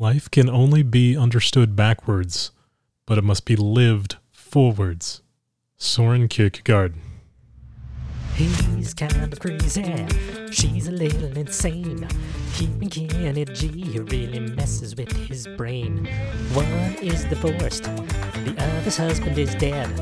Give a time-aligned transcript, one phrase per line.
[0.00, 2.52] Life can only be understood backwards,
[3.04, 5.20] but it must be lived forwards.
[5.76, 6.94] Soren Kierkegaard.
[8.34, 10.06] He's kind of crazy.
[10.50, 12.08] She's a little insane.
[12.54, 16.06] Keeping Kenny really messes with his brain.
[16.54, 19.94] One is divorced, the other's husband is dead.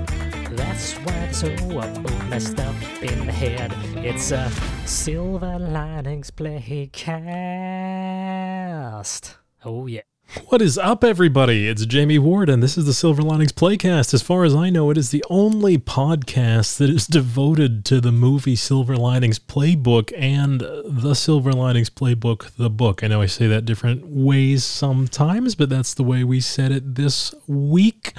[0.56, 3.74] That's why they're so both messed up in the head.
[3.96, 4.48] It's a
[4.86, 7.08] Silver Linings Playcast.
[9.70, 10.00] Oh, yeah.
[10.46, 11.68] What is up, everybody?
[11.68, 14.14] It's Jamie Ward, and this is the Silver Linings Playcast.
[14.14, 18.10] As far as I know, it is the only podcast that is devoted to the
[18.10, 23.04] movie Silver Linings Playbook and the Silver Linings Playbook, the book.
[23.04, 26.94] I know I say that different ways sometimes, but that's the way we said it
[26.94, 28.14] this week.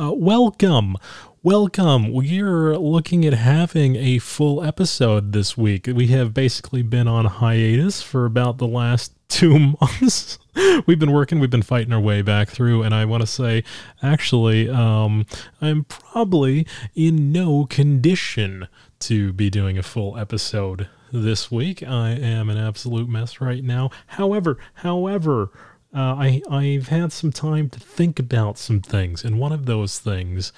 [0.00, 0.96] Uh, welcome.
[1.44, 2.12] Welcome.
[2.12, 5.86] We're looking at having a full episode this week.
[5.86, 10.38] We have basically been on hiatus for about the last two months.
[10.86, 13.62] we've been working, we've been fighting our way back through, and I want to say,
[14.02, 15.26] actually, um,
[15.60, 18.68] I'm probably in no condition
[19.00, 21.82] to be doing a full episode this week.
[21.82, 23.90] I am an absolute mess right now.
[24.08, 25.50] However, however,
[25.94, 29.98] uh, I I've had some time to think about some things, and one of those
[29.98, 30.52] things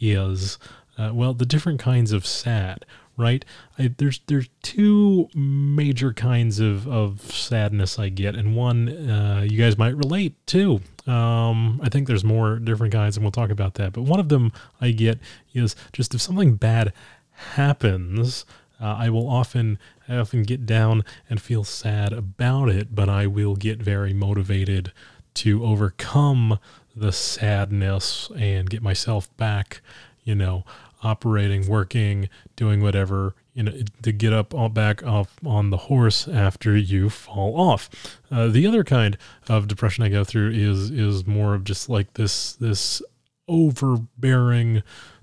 [0.00, 0.58] is
[0.96, 2.84] uh, well the different kinds of sad
[3.18, 3.44] right?
[3.78, 9.58] I, there's there's two major kinds of, of sadness i get and one uh, you
[9.58, 13.74] guys might relate to um, i think there's more different kinds and we'll talk about
[13.74, 13.92] that.
[13.92, 15.18] But one of them i get
[15.52, 16.92] is just if something bad
[17.32, 18.46] happens
[18.80, 23.26] uh, I will often I often get down and feel sad about it, but I
[23.26, 24.92] will get very motivated
[25.34, 26.58] to overcome
[26.94, 29.80] the sadness and get myself back,
[30.24, 30.64] you know,
[31.02, 36.28] operating, working, doing whatever, you know, to get up all back off on the horse
[36.28, 38.20] after you fall off.
[38.30, 39.16] Uh, the other kind
[39.48, 43.02] of depression I go through is is more of just like this this
[43.48, 44.82] overbearing,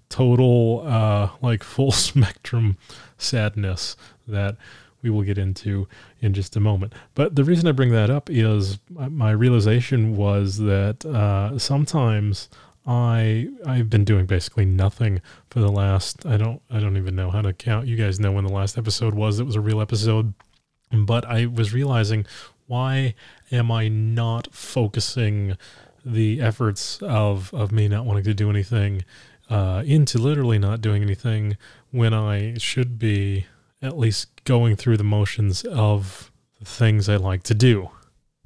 [0.09, 2.77] total uh, like full spectrum
[3.17, 3.95] sadness
[4.27, 4.57] that
[5.01, 5.87] we will get into
[6.19, 6.93] in just a moment.
[7.13, 12.49] But the reason I bring that up is my realization was that uh, sometimes
[12.85, 17.31] I I've been doing basically nothing for the last I don't I don't even know
[17.31, 17.87] how to count.
[17.87, 19.39] You guys know when the last episode was.
[19.39, 20.33] It was a real episode,
[20.91, 22.25] but I was realizing
[22.67, 23.15] why
[23.51, 25.57] am I not focusing
[26.05, 29.03] the efforts of of me not wanting to do anything
[29.49, 31.57] uh, into literally not doing anything
[31.91, 33.45] when I should be
[33.81, 37.89] at least going through the motions of the things I like to do,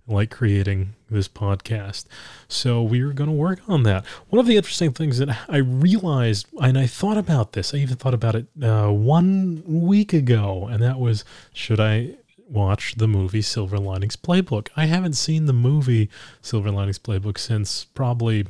[0.09, 2.06] like creating this podcast.
[2.47, 4.06] So we are going to work on that.
[4.30, 7.96] One of the interesting things that I realized, and I thought about this, I even
[7.96, 12.16] thought about it uh, one week ago, and that was should I
[12.47, 14.70] watch the movie Silver Linings Playbook?
[14.75, 16.09] I haven't seen the movie
[16.41, 18.47] Silver Linings Playbook since probably.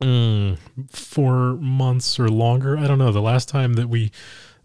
[0.00, 0.58] Mm,
[0.92, 2.78] four months or longer.
[2.78, 3.10] I don't know.
[3.10, 4.12] The last time that we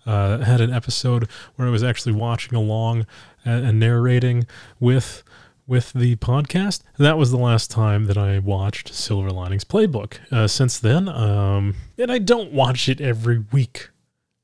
[0.06, 3.06] uh, had an episode where I was actually watching along
[3.45, 4.45] and, and narrating
[4.80, 5.24] with
[5.68, 6.81] with the podcast.
[6.97, 10.18] That was the last time that I watched Silver Linings Playbook.
[10.31, 13.90] Uh, since then, um, and I don't watch it every week,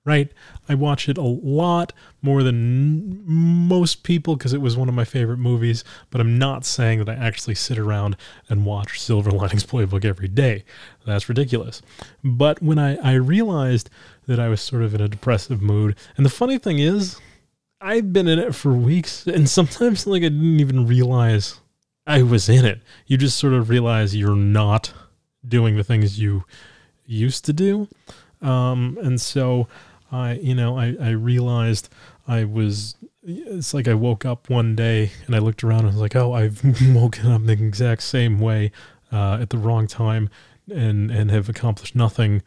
[0.06, 0.32] right?
[0.68, 5.06] I watch it a lot more than most people because it was one of my
[5.06, 5.84] favorite movies.
[6.10, 8.16] But I'm not saying that I actually sit around
[8.48, 10.64] and watch Silver Linings Playbook every day.
[11.06, 11.82] That's ridiculous.
[12.24, 13.90] But when I, I realized
[14.28, 15.96] that I was sort of in a depressive mood.
[16.16, 17.20] And the funny thing is,
[17.82, 21.60] I've been in it for weeks, and sometimes like I didn't even realize
[22.06, 22.82] I was in it.
[23.06, 24.92] You just sort of realize you're not
[25.48, 26.44] doing the things you
[27.06, 27.88] used to do.
[28.42, 29.68] Um, and so
[30.12, 31.90] I, you know, I, I realized
[32.28, 35.92] I was, it's like I woke up one day and I looked around and I
[35.92, 36.64] was like, oh, I've
[36.96, 38.72] woken up the exact same way
[39.12, 40.30] uh, at the wrong time
[40.72, 42.42] and, and have accomplished nothing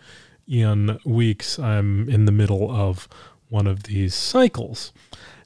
[0.47, 3.09] in weeks, I'm in the middle of
[3.52, 4.92] one of these cycles.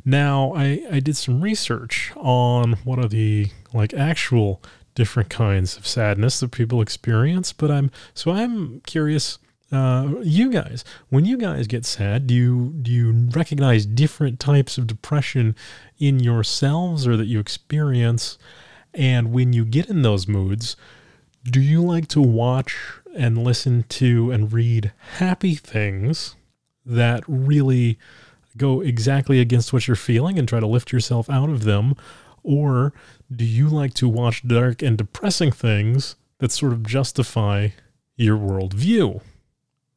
[0.05, 4.62] Now, I, I did some research on what are the like actual
[4.94, 9.39] different kinds of sadness that people experience, but I'm so I'm curious
[9.72, 14.78] uh, you guys, when you guys get sad, do you do you recognize different types
[14.78, 15.57] of depression
[15.98, 18.39] in yourselves or that you experience?
[18.95, 20.77] And when you get in those moods,
[21.42, 22.78] do you like to watch
[23.16, 26.36] and listen to and read happy things
[26.86, 27.98] that really
[28.56, 31.94] go exactly against what you're feeling and try to lift yourself out of them?
[32.42, 32.92] Or
[33.34, 37.71] do you like to watch dark and depressing things that sort of justify
[38.16, 39.21] your worldview?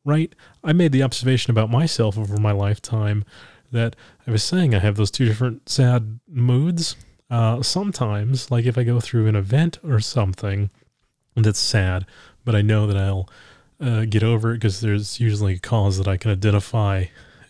[0.04, 0.34] Right?
[0.64, 3.24] I made the observation about myself over my lifetime
[3.72, 3.96] that
[4.26, 6.96] I was saying I have those two different sad moods.
[7.30, 10.70] uh, sometimes, like if I go through an event or something
[11.36, 12.06] that's sad,
[12.44, 13.30] but I know that I'll
[13.82, 17.06] uh, get over it because there's usually a cause that I can identify,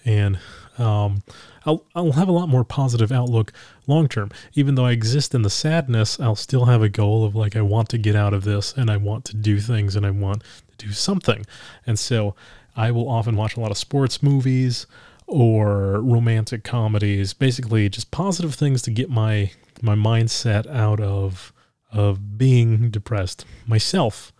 [0.05, 0.39] and
[0.77, 1.23] um,
[1.65, 3.51] I'll I'll have a lot more positive outlook
[3.87, 4.31] long term.
[4.53, 7.61] Even though I exist in the sadness, I'll still have a goal of like I
[7.61, 10.43] want to get out of this, and I want to do things, and I want
[10.77, 11.45] to do something,
[11.85, 12.35] and so
[12.75, 14.87] I will often watch a lot of sports movies
[15.27, 19.51] or romantic comedies, basically just positive things to get my
[19.81, 21.53] my mindset out of
[21.91, 24.31] of being depressed myself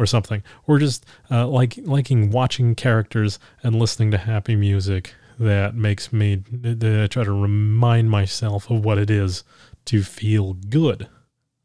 [0.00, 0.42] or something.
[0.66, 6.42] Or just uh, like liking watching characters and listening to happy music that makes me
[6.50, 9.44] that I try to remind myself of what it is
[9.86, 11.08] to feel good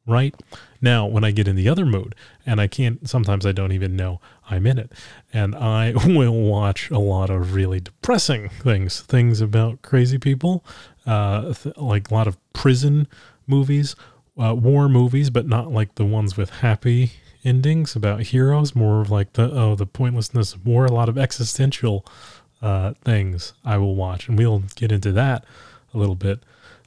[0.08, 0.36] right?
[0.82, 2.14] Now when i get in the other mood
[2.46, 4.22] and i can't sometimes i don't even know
[4.52, 4.92] i'm in it
[5.34, 10.64] and i will watch a lot of really depressing things things about crazy people
[11.06, 13.08] uh, th- like a lot of prison
[13.48, 13.96] movies,
[14.42, 17.12] uh, war movies, but not like the ones with happy
[17.46, 18.76] endings about heroes.
[18.76, 20.86] More of like the oh the pointlessness of war.
[20.86, 22.06] A lot of existential
[22.62, 25.46] uh, things I will watch, and we'll get into that
[25.94, 26.40] a little bit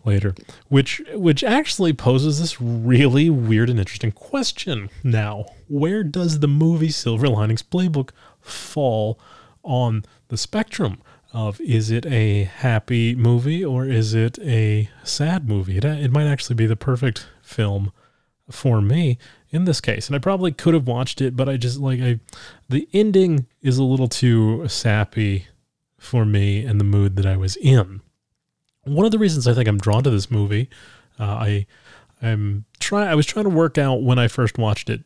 [0.05, 0.35] later.
[0.69, 4.91] Which which actually poses this really weird and interesting question.
[5.03, 8.11] Now, where does the movie Silver Linings Playbook
[8.41, 9.19] fall
[9.63, 11.01] on the spectrum?
[11.33, 15.77] of is it a happy movie or is it a sad movie?
[15.77, 17.93] It, it might actually be the perfect film
[18.51, 19.19] for me
[19.51, 20.07] in this case.
[20.07, 22.21] And I probably could have watched it, but I just like I
[22.69, 25.47] the ending is a little too sappy
[25.99, 28.01] for me and the mood that I was in.
[28.85, 30.71] One of the reasons I think I'm drawn to this movie,
[31.19, 31.67] uh, I
[32.23, 35.03] I'm try I was trying to work out when I first watched it.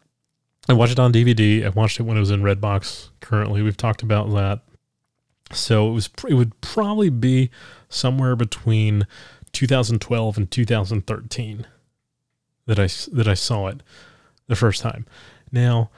[0.69, 1.65] I watched it on DVD.
[1.65, 3.09] I watched it when it was in Redbox.
[3.21, 4.61] Currently, we've talked about that
[5.53, 7.50] so it was it would probably be
[7.89, 9.06] somewhere between
[9.53, 11.67] 2012 and 2013
[12.67, 13.83] that I that I saw it
[14.49, 15.06] the first time.
[15.50, 15.91] Now,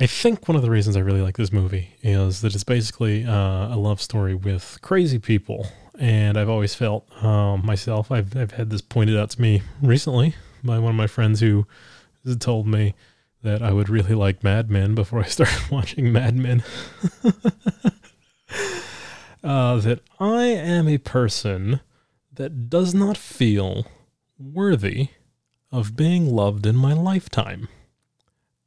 [0.00, 3.24] I think one of the reasons I really like this movie is that it's basically
[3.24, 5.66] uh, a love story with crazy people,
[5.98, 8.12] and I've always felt um, myself.
[8.12, 11.66] I've I've had this pointed out to me recently by one of my friends who
[12.38, 12.94] told me
[13.42, 16.62] that I would really like Mad Men before I started watching Mad Men.
[19.42, 21.80] uh, that I am a person
[22.32, 23.86] that does not feel
[24.38, 25.08] worthy
[25.70, 27.68] of being loved in my lifetime.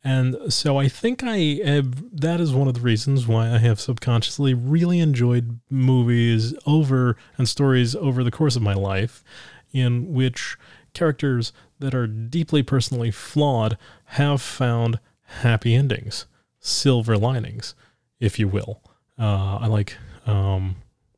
[0.03, 3.79] And so I think I have, that is one of the reasons why I have
[3.79, 9.23] subconsciously really enjoyed movies over and stories over the course of my life
[9.71, 10.57] in which
[10.93, 16.25] characters that are deeply personally flawed have found happy endings,
[16.59, 17.75] silver linings,
[18.19, 18.81] if you will.
[19.19, 20.75] Uh, I like um,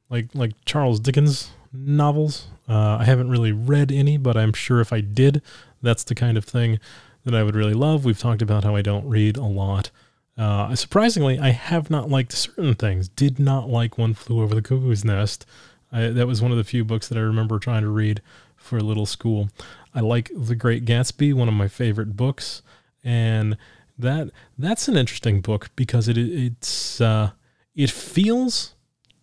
[0.09, 2.47] like like Charles Dickens novels.
[2.67, 5.41] Uh, I haven't really read any, but I'm sure if I did,
[5.83, 6.79] that's the kind of thing
[7.23, 8.05] that I would really love.
[8.05, 9.91] We've talked about how I don't read a lot.
[10.37, 13.07] Uh, surprisingly, I have not liked certain things.
[13.07, 15.45] Did not like One Flew Over the Cuckoo's Nest.
[15.91, 18.21] I, that was one of the few books that I remember trying to read
[18.55, 19.49] for a little school.
[19.93, 22.63] I like The Great Gatsby, one of my favorite books,
[23.03, 23.57] and
[23.99, 27.31] that that's an interesting book because it it's uh,
[27.75, 28.73] it feels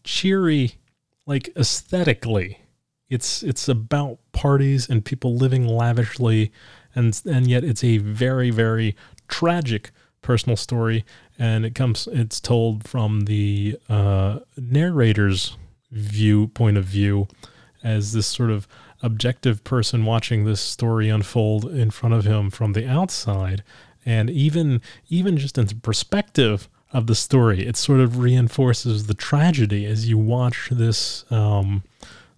[0.05, 0.75] cheery,
[1.27, 2.60] like aesthetically.
[3.11, 6.53] It's it's about parties and people living lavishly,
[6.95, 8.97] and and yet it's a very very
[9.29, 9.91] tragic
[10.23, 11.05] personal story,
[11.39, 15.57] and it comes it's told from the uh, narrator's
[15.91, 17.27] view point of view,
[17.83, 18.69] as this sort of
[19.03, 23.65] objective person watching this story unfold in front of him from the outside,
[24.07, 27.67] and even even just in perspective of the story.
[27.67, 31.83] It sort of reinforces the tragedy as you watch this um,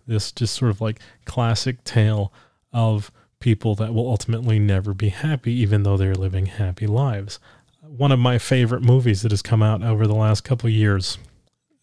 [0.07, 2.33] this just sort of like classic tale
[2.73, 7.39] of people that will ultimately never be happy, even though they're living happy lives.
[7.81, 11.19] One of my favorite movies that has come out over the last couple years,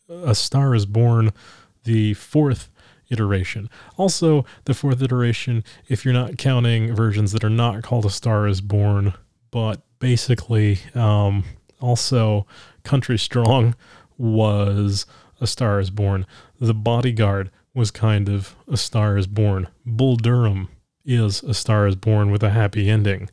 [0.09, 1.31] A Star is Born,
[1.83, 2.69] the fourth
[3.09, 3.69] iteration.
[3.97, 8.47] Also, the fourth iteration, if you're not counting versions that are not called A Star
[8.47, 9.13] is Born,
[9.51, 11.43] but basically um,
[11.79, 12.45] also,
[12.83, 13.75] Country Strong
[14.17, 15.05] was
[15.39, 16.25] A Star is Born.
[16.59, 19.67] The Bodyguard was kind of A Star is Born.
[19.85, 20.69] Bull Durham
[21.05, 23.29] is A Star is Born with a happy ending.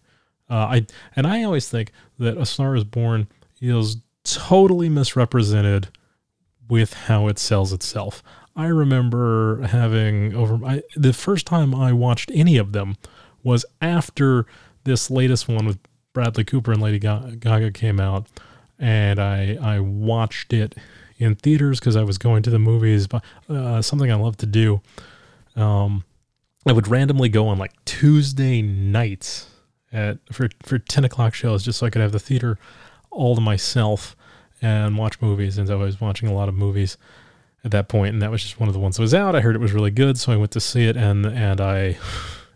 [0.49, 3.29] Uh, I and I always think that A Star is Born
[3.61, 5.89] is totally misrepresented
[6.69, 8.23] with how it sells itself.
[8.55, 12.97] I remember having over I, the first time I watched any of them
[13.43, 14.47] was after
[14.85, 15.79] this latest one with
[16.13, 18.27] Bradley Cooper and Lady Gaga came out,
[18.79, 20.75] and I I watched it
[21.19, 23.07] in theaters because I was going to the movies.
[23.07, 24.81] But uh, something I love to do.
[25.55, 26.05] Um,
[26.67, 29.51] I would randomly go on like Tuesday nights
[29.93, 32.59] at for for ten o'clock shows just so I could have the theater
[33.11, 34.17] all to myself
[34.61, 35.59] and watch movies.
[35.59, 36.97] And so I was watching a lot of movies
[37.65, 39.35] at that point, and that was just one of the ones that was out.
[39.35, 40.97] I heard it was really good, so I went to see it.
[40.97, 41.99] And and I,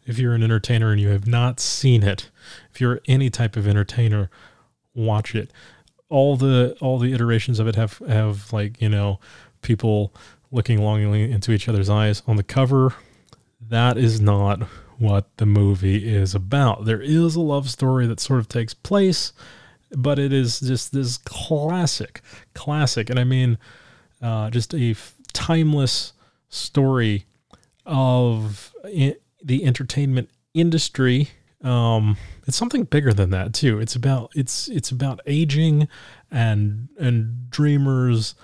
[0.07, 2.31] if you're an entertainer and you have not seen it,
[2.73, 4.31] if you're any type of entertainer,
[4.95, 5.53] watch it.
[6.11, 9.19] All the all the iterations of it have have like you know
[9.63, 10.13] people
[10.51, 12.95] looking longingly into each other's eyes on the cover.
[13.69, 14.63] That is not
[14.99, 16.85] what the movie is about.
[16.85, 19.33] There is a love story that sort of takes place,
[19.97, 22.21] but it is just this classic,
[22.55, 23.57] classic, and I mean,
[24.21, 26.13] uh, just a f- timeless
[26.49, 27.25] story
[27.87, 31.29] of I- the entertainment industry.
[31.63, 33.79] Um, it's something bigger than that too.
[33.79, 35.89] It's about it's it's about aging
[36.31, 38.35] and and dreamers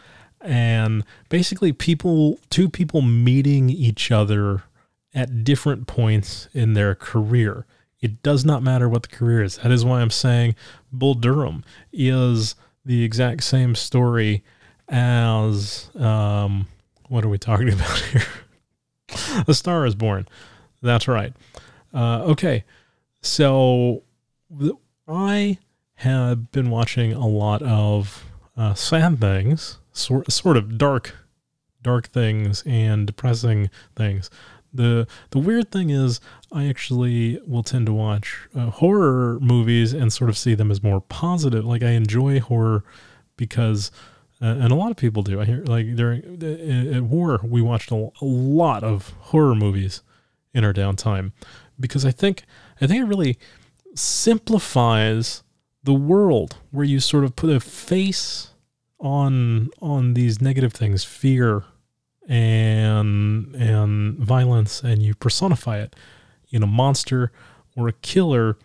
[0.41, 4.63] and basically people two people meeting each other
[5.15, 7.67] at different points in their career.
[8.01, 9.57] It does not matter what the career is.
[9.57, 10.55] That is why I'm saying
[10.93, 14.45] Bull Durham is the exact same story
[14.89, 16.69] as um,
[17.09, 18.23] what are we talking about here?
[19.49, 20.29] A Star is Born.
[20.83, 21.33] That's right.
[21.95, 22.65] Uh, okay,
[23.27, 24.03] so
[25.09, 25.59] I
[25.97, 28.25] have been watching a lot of
[28.57, 31.15] uh, sad things, sort sort of dark,
[31.83, 34.31] dark things and depressing things.
[34.73, 36.21] the The weird thing is,
[36.53, 40.83] I actually will tend to watch uh, horror movies and sort of see them as
[40.83, 41.65] more positive.
[41.65, 42.85] Like I enjoy horror
[43.37, 43.91] because,
[44.41, 45.41] uh, and a lot of people do.
[45.41, 50.03] I hear like during uh, at war we watched a, a lot of horror movies
[50.55, 51.33] in our downtime
[51.79, 52.45] because I think
[52.81, 53.39] I think it really
[53.95, 55.43] simplifies
[55.83, 58.51] the world where you sort of put a face
[58.99, 61.65] on on these negative things, fear
[62.29, 65.97] and and violence, and you personify it
[66.51, 67.33] in a monster
[67.77, 68.57] or a killer.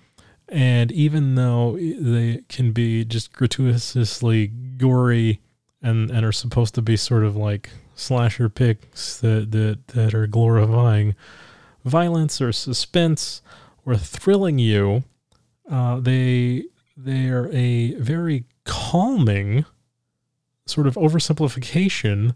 [0.50, 5.40] And even though they can be just gratuitously gory
[5.82, 10.28] and, and are supposed to be sort of like slasher picks that, that, that are
[10.28, 11.16] glorifying
[11.86, 13.42] violence or suspense
[13.86, 15.04] or thrilling you,
[15.70, 16.66] uh, they
[16.98, 19.66] they are a very calming
[20.66, 22.36] sort of oversimplification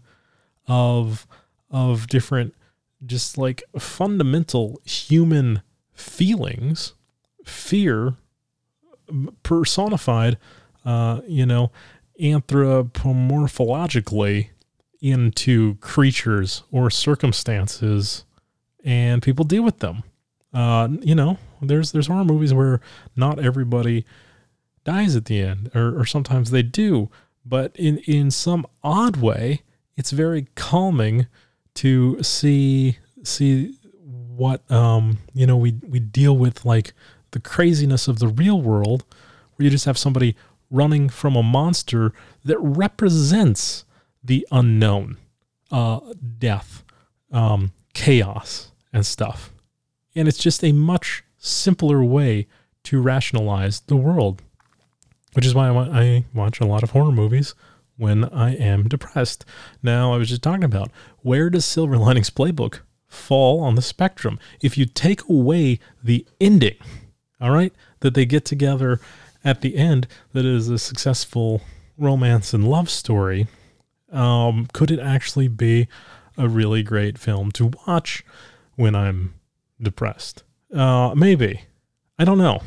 [0.66, 1.26] of
[1.70, 2.54] of different
[3.04, 5.62] just like fundamental human
[5.92, 6.94] feelings
[7.44, 8.14] fear
[9.42, 10.38] personified
[10.84, 11.72] uh you know
[12.20, 14.48] anthropomorphologically
[15.00, 18.24] into creatures or circumstances
[18.84, 20.02] and people deal with them
[20.56, 22.80] uh you know there's there's horror movies where
[23.14, 24.04] not everybody
[24.84, 27.10] dies at the end or, or sometimes they do
[27.44, 29.60] but in in some odd way
[29.96, 31.26] it's very calming
[31.74, 36.94] to see see what um you know we we deal with like
[37.32, 39.04] the craziness of the real world
[39.54, 40.34] where you just have somebody
[40.70, 42.12] running from a monster
[42.44, 43.84] that represents
[44.24, 45.18] the unknown
[45.70, 46.00] uh
[46.38, 46.82] death
[47.30, 49.52] um chaos and stuff
[50.16, 52.48] and it's just a much simpler way
[52.82, 54.42] to rationalize the world
[55.36, 57.54] which is why I, wa- I watch a lot of horror movies
[57.98, 59.44] when I am depressed.
[59.82, 64.38] Now, I was just talking about where does Silver Linings Playbook fall on the spectrum?
[64.62, 66.76] If you take away the ending,
[67.38, 68.98] all right, that they get together
[69.44, 71.60] at the end, that is a successful
[71.98, 73.46] romance and love story,
[74.10, 75.86] um, could it actually be
[76.38, 78.24] a really great film to watch
[78.76, 79.34] when I'm
[79.80, 80.42] depressed?
[80.74, 81.62] Uh, maybe.
[82.18, 82.62] I don't know.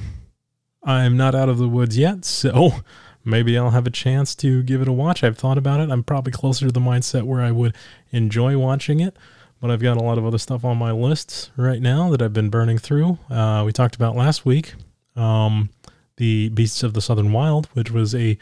[0.83, 2.71] I'm not out of the woods yet, so
[3.25, 5.23] maybe I'll have a chance to give it a watch.
[5.23, 5.89] I've thought about it.
[5.89, 7.75] I'm probably closer to the mindset where I would
[8.11, 9.17] enjoy watching it,
[9.59, 12.33] but I've got a lot of other stuff on my list right now that I've
[12.33, 13.17] been burning through.
[13.29, 14.75] Uh, we talked about last week
[15.15, 15.69] um,
[16.17, 18.37] the Beasts of the Southern Wild, which was a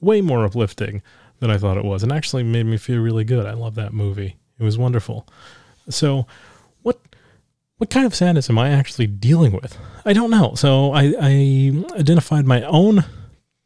[0.00, 1.02] way more uplifting
[1.40, 3.46] than I thought it was, and actually made me feel really good.
[3.46, 4.36] I love that movie.
[4.58, 5.26] It was wonderful.
[5.88, 6.26] So,
[7.78, 9.78] what kind of sadness am I actually dealing with?
[10.04, 10.54] I don't know.
[10.54, 13.04] So I, I identified my own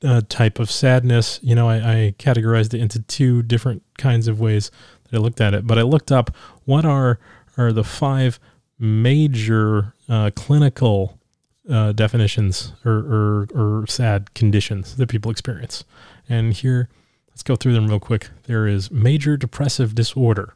[0.04, 1.40] uh, type of sadness.
[1.42, 4.70] You know, I, I categorized it into two different kinds of ways
[5.04, 5.66] that I looked at it.
[5.66, 7.18] But I looked up what are
[7.56, 8.38] are the five
[8.78, 11.18] major uh, clinical
[11.70, 15.84] uh, definitions or, or or sad conditions that people experience.
[16.28, 16.90] And here,
[17.30, 18.28] let's go through them real quick.
[18.44, 20.54] There is major depressive disorder.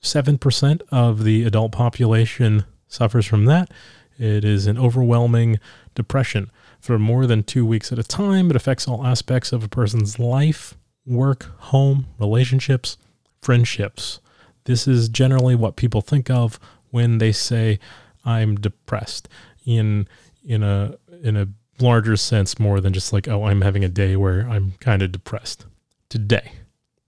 [0.00, 3.70] Seven percent of the adult population suffers from that.
[4.18, 5.58] It is an overwhelming
[5.94, 6.50] depression.
[6.80, 10.18] For more than two weeks at a time, it affects all aspects of a person's
[10.18, 12.98] life, work, home, relationships,
[13.40, 14.20] friendships.
[14.64, 16.58] This is generally what people think of
[16.90, 17.78] when they say,
[18.24, 19.28] I'm depressed
[19.64, 20.06] in
[20.44, 21.48] in a in a
[21.80, 25.10] larger sense more than just like oh I'm having a day where I'm kind of
[25.12, 25.66] depressed.
[26.08, 26.52] Today,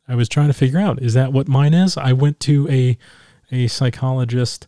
[0.09, 1.97] I was trying to figure out is that what mine is?
[1.97, 2.99] I went to a
[3.53, 4.67] a psychologist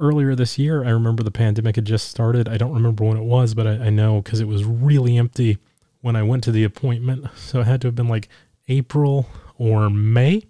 [0.00, 0.84] earlier this year.
[0.84, 2.48] I remember the pandemic had just started.
[2.48, 5.58] I don't remember when it was, but I, I know because it was really empty
[6.00, 7.26] when I went to the appointment.
[7.36, 8.28] So it had to have been like
[8.68, 9.26] April
[9.58, 10.42] or May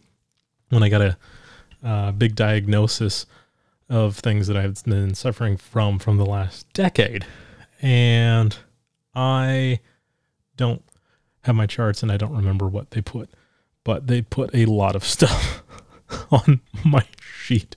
[0.68, 1.16] when I got a
[1.82, 3.26] uh, big diagnosis
[3.88, 7.26] of things that I've been suffering from from the last decade.
[7.82, 8.56] And
[9.14, 9.80] I
[10.56, 10.82] don't
[11.42, 13.30] have my charts and I don't remember what they put,
[13.82, 15.62] but they put a lot of stuff
[16.30, 17.76] on my sheet.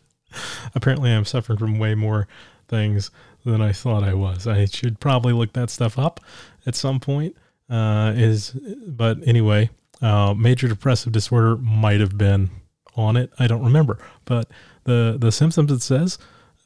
[0.75, 2.27] Apparently, I'm suffering from way more
[2.67, 3.11] things
[3.45, 4.47] than I thought I was.
[4.47, 6.19] I should probably look that stuff up
[6.65, 7.35] at some point.
[7.69, 8.51] Uh, is
[8.87, 9.69] but anyway,
[10.01, 12.49] uh, major depressive disorder might have been
[12.95, 13.31] on it.
[13.39, 14.49] I don't remember, but
[14.83, 16.17] the the symptoms it says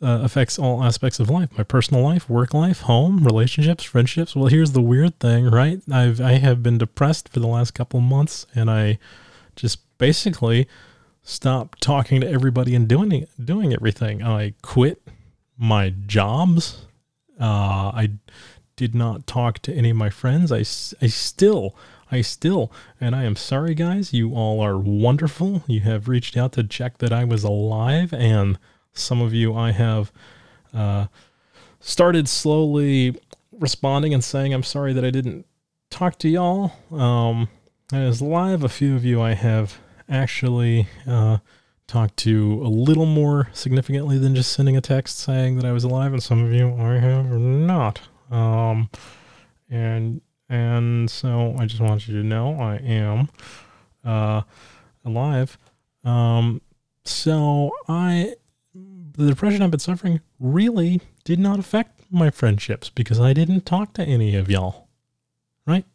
[0.01, 4.35] uh, affects all aspects of life: my personal life, work life, home, relationships, friendships.
[4.35, 5.81] Well, here's the weird thing, right?
[5.91, 8.97] I've I have been depressed for the last couple months, and I
[9.55, 10.67] just basically
[11.27, 14.23] stopped talking to everybody and doing doing everything.
[14.23, 15.01] I quit
[15.57, 16.85] my jobs.
[17.39, 18.11] Uh, I
[18.77, 20.51] did not talk to any of my friends.
[20.51, 21.75] I, I still
[22.09, 24.13] I still, and I am sorry, guys.
[24.13, 25.63] You all are wonderful.
[25.67, 28.57] You have reached out to check that I was alive, and
[28.93, 30.13] some of you I have
[30.73, 31.07] uh,
[31.81, 33.19] started slowly
[33.51, 35.45] responding and saying, I'm sorry that I didn't
[35.89, 36.71] talk to y'all.
[36.91, 37.49] Um,
[37.91, 39.77] as live, a few of you I have
[40.09, 41.37] actually uh,
[41.87, 45.83] talked to a little more significantly than just sending a text saying that I was
[45.83, 48.01] alive, and some of you I have not.
[48.29, 48.89] Um,
[49.69, 53.29] and and so I just want you to know I am
[54.03, 54.41] uh,
[55.03, 55.57] alive.
[56.03, 56.61] Um,
[57.03, 58.35] so I,
[58.73, 63.93] the depression I've been suffering really did not affect my friendships because I didn't talk
[63.93, 64.87] to any of y'all,
[65.65, 65.85] right?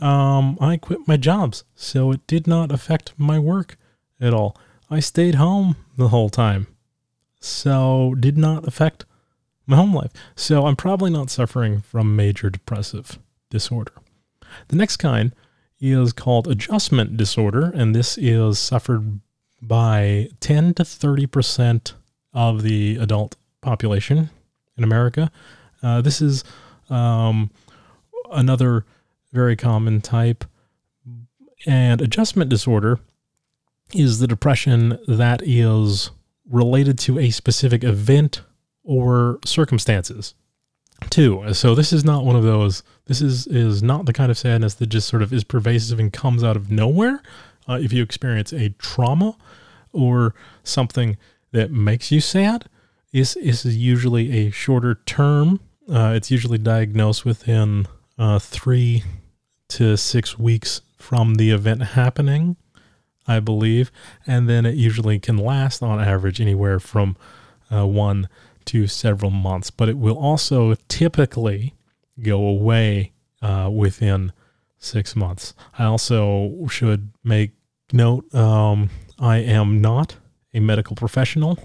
[0.00, 3.76] Um, I quit my jobs, so it did not affect my work
[4.20, 4.56] at all.
[4.90, 6.66] I stayed home the whole time,
[7.38, 9.04] so did not affect
[9.66, 10.10] my home life.
[10.34, 13.18] So I'm probably not suffering from major depressive
[13.50, 13.92] disorder.
[14.68, 15.32] The next kind
[15.80, 19.20] is called adjustment disorder, and this is suffered
[19.62, 21.92] by 10 to 30%
[22.32, 24.30] of the adult population
[24.76, 25.30] in America.
[25.82, 26.44] Uh, this is
[26.88, 27.50] um,
[28.30, 28.84] another
[29.32, 30.44] very common type.
[31.66, 33.00] And adjustment disorder
[33.94, 36.10] is the depression that is
[36.48, 38.42] related to a specific event
[38.82, 40.34] or circumstances
[41.08, 41.54] too.
[41.54, 42.82] So this is not one of those.
[43.06, 46.12] This is is not the kind of sadness that just sort of is pervasive and
[46.12, 47.22] comes out of nowhere.
[47.68, 49.36] Uh, if you experience a trauma
[49.92, 51.16] or something
[51.52, 52.66] that makes you sad,
[53.12, 55.60] is is usually a shorter term.
[55.90, 57.86] Uh, it's usually diagnosed within
[58.18, 59.02] uh, three
[59.70, 62.56] to six weeks from the event happening,
[63.26, 63.90] I believe,
[64.26, 67.16] and then it usually can last on average anywhere from
[67.70, 68.28] uh, one
[68.66, 71.74] to several months, but it will also typically
[72.20, 74.32] go away uh, within
[74.78, 75.54] six months.
[75.78, 77.52] I also should make
[77.92, 80.16] note um, I am not
[80.52, 81.58] a medical professional.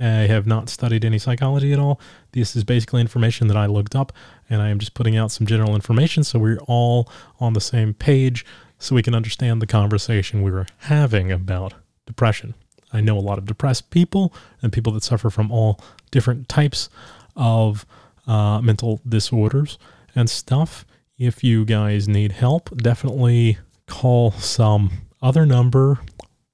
[0.00, 2.00] I have not studied any psychology at all.
[2.32, 4.12] This is basically information that I looked up,
[4.48, 7.92] and I am just putting out some general information so we're all on the same
[7.92, 8.46] page
[8.78, 11.74] so we can understand the conversation we were having about
[12.06, 12.54] depression.
[12.92, 14.32] I know a lot of depressed people
[14.62, 16.88] and people that suffer from all different types
[17.36, 17.86] of
[18.26, 19.78] uh, mental disorders
[20.14, 20.84] and stuff.
[21.18, 24.90] If you guys need help, definitely call some
[25.22, 26.00] other number.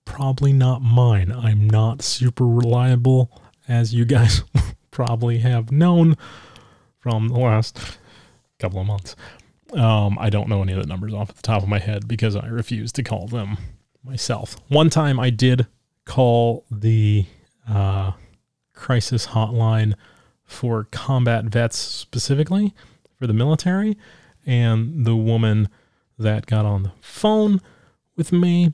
[0.07, 1.31] Probably not mine.
[1.31, 3.31] I'm not super reliable,
[3.69, 4.43] as you guys
[4.91, 6.17] probably have known
[6.99, 7.99] from the last
[8.59, 9.15] couple of months.
[9.75, 12.35] Um, I don't know any of the numbers off the top of my head because
[12.35, 13.59] I refuse to call them
[14.03, 14.57] myself.
[14.69, 15.67] One time I did
[16.07, 17.27] call the
[17.69, 18.13] uh,
[18.73, 19.95] crisis hotline
[20.45, 22.73] for combat vets specifically
[23.19, 23.99] for the military.
[24.47, 25.69] And the woman
[26.19, 27.61] that got on the phone
[28.17, 28.73] with me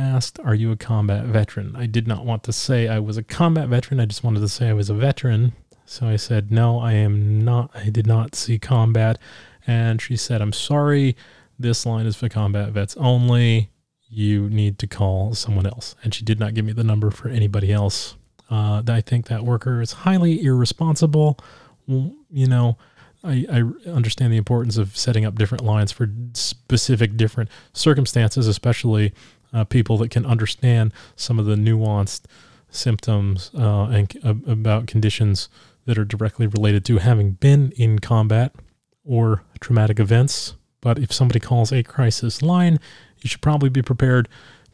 [0.00, 1.76] asked, Are you a combat veteran?
[1.76, 4.00] I did not want to say I was a combat veteran.
[4.00, 5.52] I just wanted to say I was a veteran.
[5.84, 7.70] So I said, No, I am not.
[7.74, 9.18] I did not see combat.
[9.66, 11.16] And she said, I'm sorry.
[11.58, 13.70] This line is for combat vets only
[14.08, 15.94] you need to call someone else.
[16.02, 18.16] And she did not give me the number for anybody else.
[18.50, 21.38] Uh, I think that worker is highly irresponsible.
[21.86, 22.76] You know,
[23.22, 29.12] I, I understand the importance of setting up different lines for specific different circumstances, especially
[29.52, 32.22] uh, people that can understand some of the nuanced
[32.70, 35.48] symptoms uh, and uh, about conditions
[35.86, 38.54] that are directly related to having been in combat
[39.04, 40.54] or traumatic events.
[40.80, 42.78] But if somebody calls a crisis line,
[43.18, 44.28] you should probably be prepared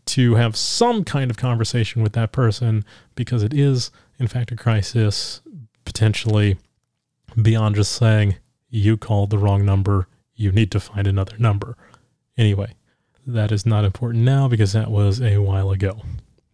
[0.06, 2.84] to have some kind of conversation with that person
[3.14, 5.40] because it is, in fact, a crisis,
[5.84, 6.58] potentially
[7.40, 8.36] beyond just saying,
[8.68, 11.76] you called the wrong number, you need to find another number.
[12.36, 12.74] Anyway,
[13.26, 16.02] that is not important now because that was a while ago.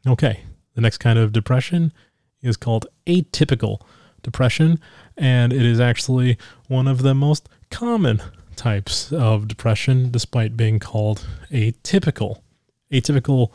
[0.07, 0.41] Okay,
[0.75, 1.93] the next kind of depression
[2.41, 3.81] is called atypical
[4.23, 4.81] depression,
[5.17, 8.23] and it is actually one of the most common
[8.57, 12.41] types of depression, despite being called atypical.
[12.93, 13.51] Atypical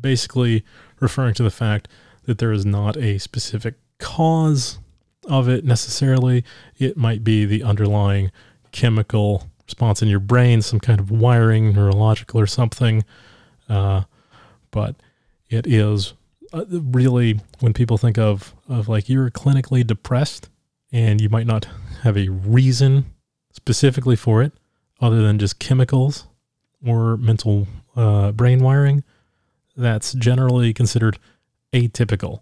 [0.00, 0.64] basically
[1.00, 1.88] referring to the fact
[2.24, 4.78] that there is not a specific cause
[5.28, 6.44] of it necessarily.
[6.78, 8.30] It might be the underlying
[8.72, 13.04] chemical response in your brain, some kind of wiring, neurological or something.
[13.68, 14.02] Uh,
[14.70, 14.96] but
[15.50, 16.14] it is
[16.52, 20.48] uh, really when people think of of like you're clinically depressed
[20.92, 21.66] and you might not
[22.02, 23.06] have a reason
[23.52, 24.52] specifically for it
[25.00, 26.26] other than just chemicals
[26.86, 29.02] or mental uh, brain wiring,
[29.76, 31.18] that's generally considered
[31.72, 32.40] atypical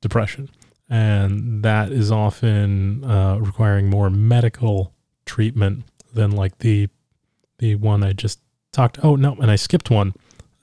[0.00, 0.48] depression.
[0.88, 4.92] And that is often uh, requiring more medical
[5.26, 6.88] treatment than like the
[7.58, 8.40] the one I just
[8.72, 8.98] talked.
[9.02, 10.14] Oh no, and I skipped one.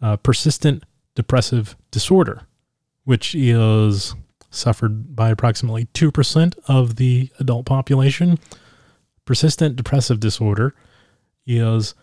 [0.01, 0.84] Uh, persistent
[1.15, 2.43] depressive disorder,
[3.03, 4.15] which is
[4.49, 8.39] suffered by approximately two percent of the adult population.
[9.25, 10.75] Persistent depressive disorder
[11.47, 11.95] is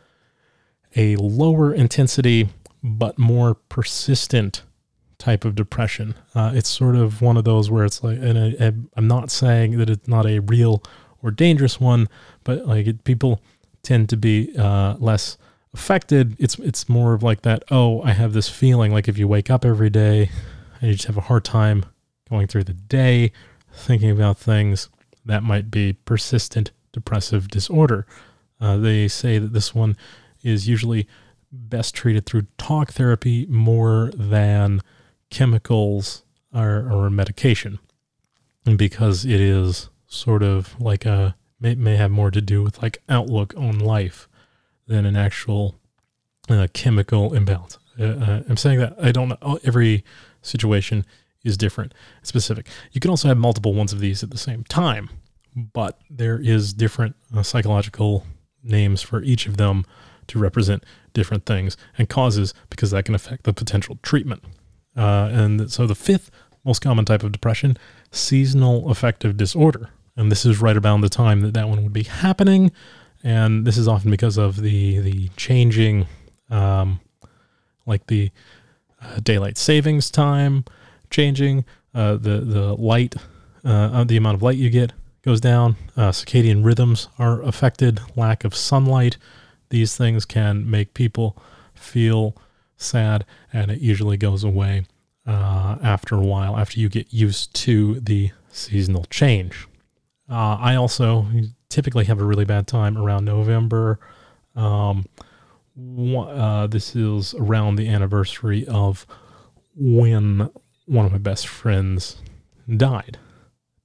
[0.97, 2.49] a lower intensity
[2.83, 4.63] but more persistent
[5.19, 6.15] type of depression.
[6.35, 9.79] Uh, it's sort of one of those where it's like, and I, am not saying
[9.79, 10.83] that it's not a real
[11.23, 12.09] or dangerous one,
[12.45, 13.41] but like it, people
[13.83, 15.39] tend to be uh, less
[15.75, 16.37] affected.
[16.39, 17.65] It's it's more of like that.
[17.71, 20.31] Oh, I have this feeling like if you wake up every day
[20.81, 21.85] and you just have a hard time
[22.29, 23.33] going through the day,
[23.73, 24.89] thinking about things,
[25.25, 28.07] that might be persistent depressive disorder.
[28.61, 29.97] Uh, they say that this one
[30.43, 31.09] is usually
[31.51, 34.81] best treated through talk therapy more than
[35.31, 36.23] chemicals
[36.55, 37.79] or, or medication.
[38.65, 42.99] Because it is sort of like a, may, may have more to do with like
[43.09, 44.29] outlook on life
[44.87, 45.77] than an actual
[46.49, 47.79] uh, chemical imbalance.
[47.99, 49.59] Uh, uh I'm saying that I don't know.
[49.65, 50.05] Every
[50.43, 51.07] situation
[51.45, 52.67] is different, specific.
[52.93, 55.09] You can also have multiple ones of these at the same time,
[55.57, 58.27] but there is different uh, psychological
[58.63, 59.85] names for each of them
[60.29, 64.43] to represent different things and causes because that can affect the potential treatment.
[64.97, 66.31] Uh, and so the fifth
[66.65, 67.77] most common type of depression,
[68.11, 69.91] seasonal affective disorder.
[70.17, 72.71] And this is right around the time that that one would be happening.
[73.23, 76.07] And this is often because of the, the changing,
[76.51, 77.01] um,
[77.87, 78.31] like the
[79.01, 80.65] uh, daylight savings time
[81.11, 83.15] changing, uh, the, the light,
[83.65, 88.45] uh, the amount of light you get goes down, uh, circadian rhythms are affected, lack
[88.45, 89.17] of sunlight,
[89.71, 91.37] these things can make people
[91.75, 92.37] feel
[92.77, 94.85] sad, and it usually goes away
[95.27, 99.67] uh, after a while, after you get used to the seasonal change.
[100.31, 101.27] Uh, I also
[101.69, 103.99] typically have a really bad time around November.
[104.55, 105.07] Um,
[105.77, 109.07] uh, this is around the anniversary of
[109.75, 110.51] when
[110.87, 112.17] one of my best friends
[112.77, 113.19] died,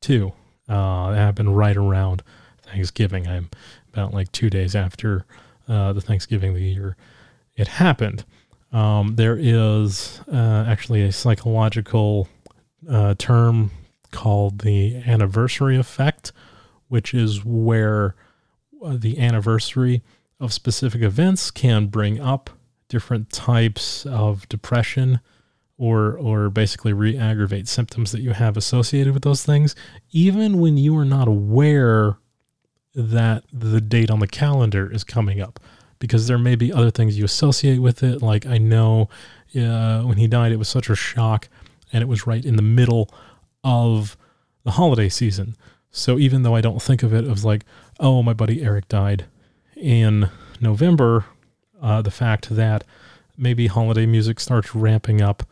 [0.02, 0.34] too.
[0.70, 2.24] Uh, it happened right around
[2.64, 3.28] Thanksgiving.
[3.28, 3.50] I'm
[3.94, 5.26] about like two days after
[5.68, 6.98] uh, the Thanksgiving the year
[7.58, 8.24] it happened.
[8.72, 12.28] Um, there is uh, actually a psychological
[12.90, 13.72] uh, term
[14.18, 16.32] called the anniversary effect,
[16.88, 18.16] which is where
[18.84, 20.02] uh, the anniversary
[20.40, 22.50] of specific events can bring up
[22.90, 25.20] different types of depression
[25.78, 29.76] or or basically re-aggravate symptoms that you have associated with those things
[30.12, 32.18] even when you are not aware
[32.96, 35.60] that the date on the calendar is coming up
[36.00, 38.22] because there may be other things you associate with it.
[38.22, 39.10] Like I know
[39.56, 41.48] uh, when he died, it was such a shock,
[41.94, 43.10] and it was right in the middle
[43.68, 44.16] of
[44.64, 45.58] the holiday season.
[45.92, 47.66] So even though I don't think of it as like,
[48.00, 49.26] oh, my buddy Eric died
[49.76, 50.30] in
[50.62, 51.26] November,
[51.82, 52.86] uh, the fact that
[53.38, 55.44] maybe holiday music starts ramping up,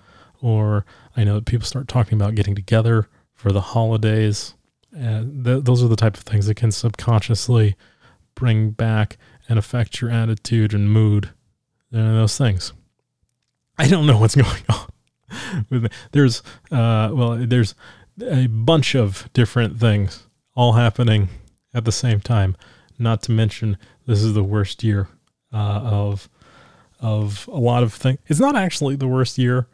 [0.42, 0.86] or
[1.18, 4.56] I know that people start talking about getting together for the holidays
[4.96, 7.76] and th- those are the type of things that can subconsciously
[8.34, 9.18] bring back
[9.50, 11.32] and affect your attitude and mood
[11.92, 12.72] and those things.
[13.78, 15.90] I don't know what's going on.
[16.12, 17.76] There's, uh, well, there's
[18.22, 21.30] a bunch of different things all happening
[21.74, 22.56] at the same time.
[22.98, 25.10] Not to mention, this is the worst year
[25.54, 26.30] uh, of
[27.00, 28.20] of a lot of things.
[28.28, 29.68] It's not actually the worst year.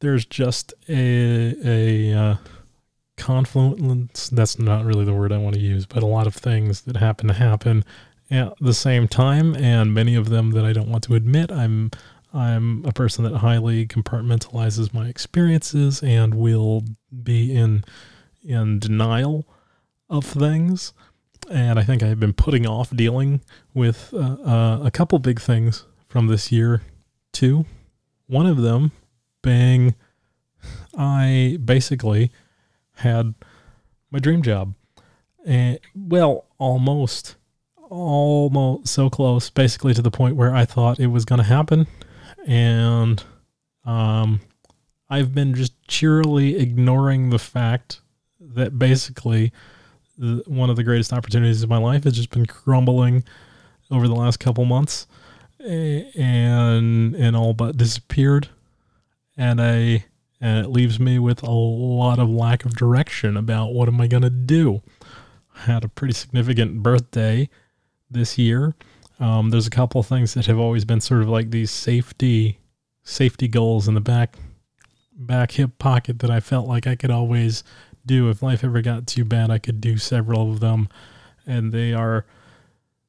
[0.00, 2.36] There's just a a uh,
[3.16, 4.28] confluence.
[4.28, 6.96] That's not really the word I want to use, but a lot of things that
[6.96, 7.84] happen to happen
[8.30, 11.50] at the same time, and many of them that I don't want to admit.
[11.50, 11.90] I'm
[12.36, 16.84] I'm a person that highly compartmentalizes my experiences and will
[17.22, 17.84] be in
[18.44, 19.48] in denial
[20.10, 20.92] of things.
[21.50, 23.40] And I think I've been putting off dealing
[23.72, 26.82] with uh, uh, a couple big things from this year,
[27.32, 27.64] too.
[28.26, 28.92] One of them
[29.42, 29.94] being
[30.96, 32.32] I basically
[32.96, 33.34] had
[34.10, 34.74] my dream job.
[35.44, 37.36] And, well, almost,
[37.76, 41.86] almost so close, basically to the point where I thought it was going to happen.
[42.46, 43.22] And
[43.84, 44.40] um,
[45.10, 48.00] I've been just cheerily ignoring the fact
[48.40, 49.52] that basically
[50.16, 53.24] the, one of the greatest opportunities of my life has just been crumbling
[53.90, 55.06] over the last couple months
[55.60, 58.48] and and all but disappeared
[59.36, 60.04] and I
[60.40, 64.06] and it leaves me with a lot of lack of direction about what am I
[64.06, 64.82] going to do.
[65.56, 67.48] I had a pretty significant birthday
[68.10, 68.74] this year.
[69.18, 72.58] Um, there's a couple of things that have always been sort of like these safety
[73.02, 74.36] safety goals in the back
[75.12, 77.62] back hip pocket that I felt like I could always
[78.04, 79.50] do if life ever got too bad.
[79.50, 80.88] I could do several of them,
[81.46, 82.26] and they are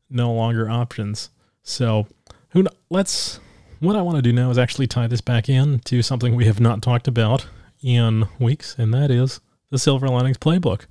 [0.10, 1.30] no longer options.
[1.63, 2.08] So,
[2.50, 3.39] who let's
[3.80, 6.46] what I want to do now is actually tie this back in to something we
[6.46, 7.48] have not talked about
[7.84, 9.39] in weeks, and that is
[9.70, 10.86] the Silver Linings Playbook.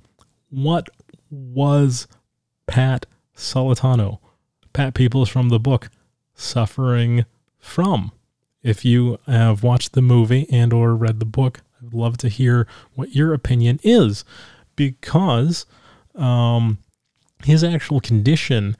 [0.49, 0.89] What
[1.29, 2.07] was
[2.67, 4.19] Pat Solitano,
[4.77, 5.89] Pat Peoples from the book,
[6.35, 7.25] suffering
[7.57, 8.11] from?
[8.61, 12.67] If you have watched the movie and or read the book, I'd love to hear
[12.93, 14.23] what your opinion is,
[14.75, 15.65] because
[16.13, 16.77] um,
[17.43, 18.77] his actual condition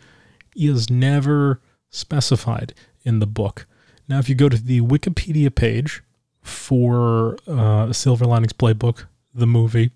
[0.56, 3.66] is never specified in the book.
[4.08, 6.04] Now, if you go to the Wikipedia page
[6.44, 9.90] for uh, Silver Linings Playbook, the movie,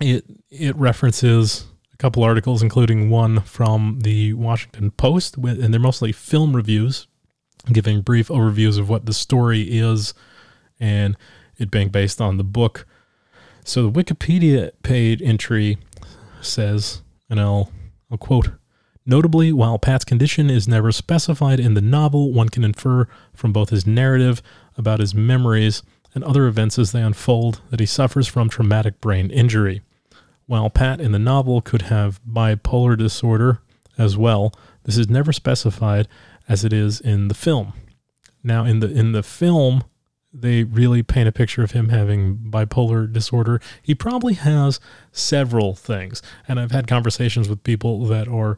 [0.00, 1.66] it it references
[1.98, 7.06] couple articles, including one from the Washington Post, and they're mostly film reviews,
[7.72, 10.14] giving brief overviews of what the story is,
[10.78, 11.16] and
[11.58, 12.86] it being based on the book.
[13.64, 15.78] So the Wikipedia page entry
[16.40, 17.72] says, and I'll
[18.10, 18.50] I'll quote
[19.04, 23.70] Notably, while Pat's condition is never specified in the novel, one can infer from both
[23.70, 24.42] his narrative
[24.76, 25.82] about his memories
[26.14, 29.80] and other events as they unfold that he suffers from traumatic brain injury.
[30.48, 33.60] While Pat in the novel could have bipolar disorder
[33.98, 36.08] as well, this is never specified
[36.48, 37.74] as it is in the film.
[38.42, 39.84] Now in the in the film,
[40.32, 43.60] they really paint a picture of him having bipolar disorder.
[43.82, 44.80] He probably has
[45.12, 46.22] several things.
[46.48, 48.56] And I've had conversations with people that are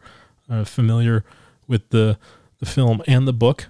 [0.48, 1.24] uh, familiar
[1.66, 2.18] with the
[2.60, 3.66] the film and the book,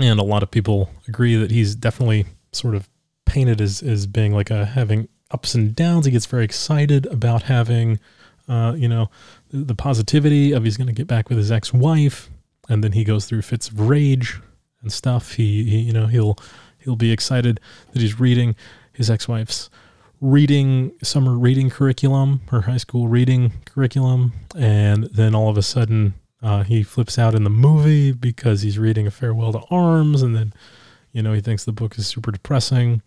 [0.00, 2.88] and a lot of people agree that he's definitely sort of
[3.26, 6.06] painted as as being like a having ups and downs.
[6.06, 8.00] He gets very excited about having,
[8.48, 9.10] uh, you know,
[9.50, 12.28] the, positivity of he's going to get back with his ex wife,
[12.68, 14.40] and then he goes through fits of rage
[14.82, 15.32] and stuff.
[15.32, 16.38] He, he you know he'll
[16.78, 17.60] he'll be excited
[17.92, 18.56] that he's reading
[18.92, 19.70] his ex wife's
[20.20, 26.12] reading summer reading curriculum her high school reading curriculum and then all of a sudden
[26.42, 30.34] uh, he flips out in the movie because he's reading a farewell to arms and
[30.34, 30.52] then
[31.12, 33.00] you know he thinks the book is super depressing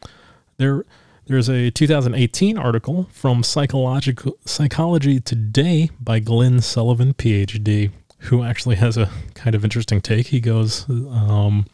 [0.56, 0.86] there
[1.32, 8.98] there's a 2018 article from psychological psychology today by glenn sullivan phd who actually has
[8.98, 11.66] a kind of interesting take he goes um,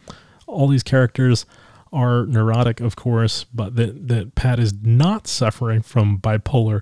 [0.47, 1.45] all these characters
[1.93, 6.81] are neurotic, of course, but that, that Pat is not suffering from bipolar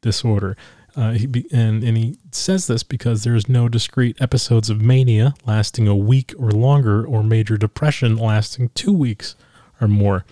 [0.00, 0.56] disorder.
[0.96, 5.34] Uh, he be, and, and he says this because there's no discrete episodes of mania
[5.44, 9.36] lasting a week or longer or major depression lasting two weeks
[9.80, 10.24] or more.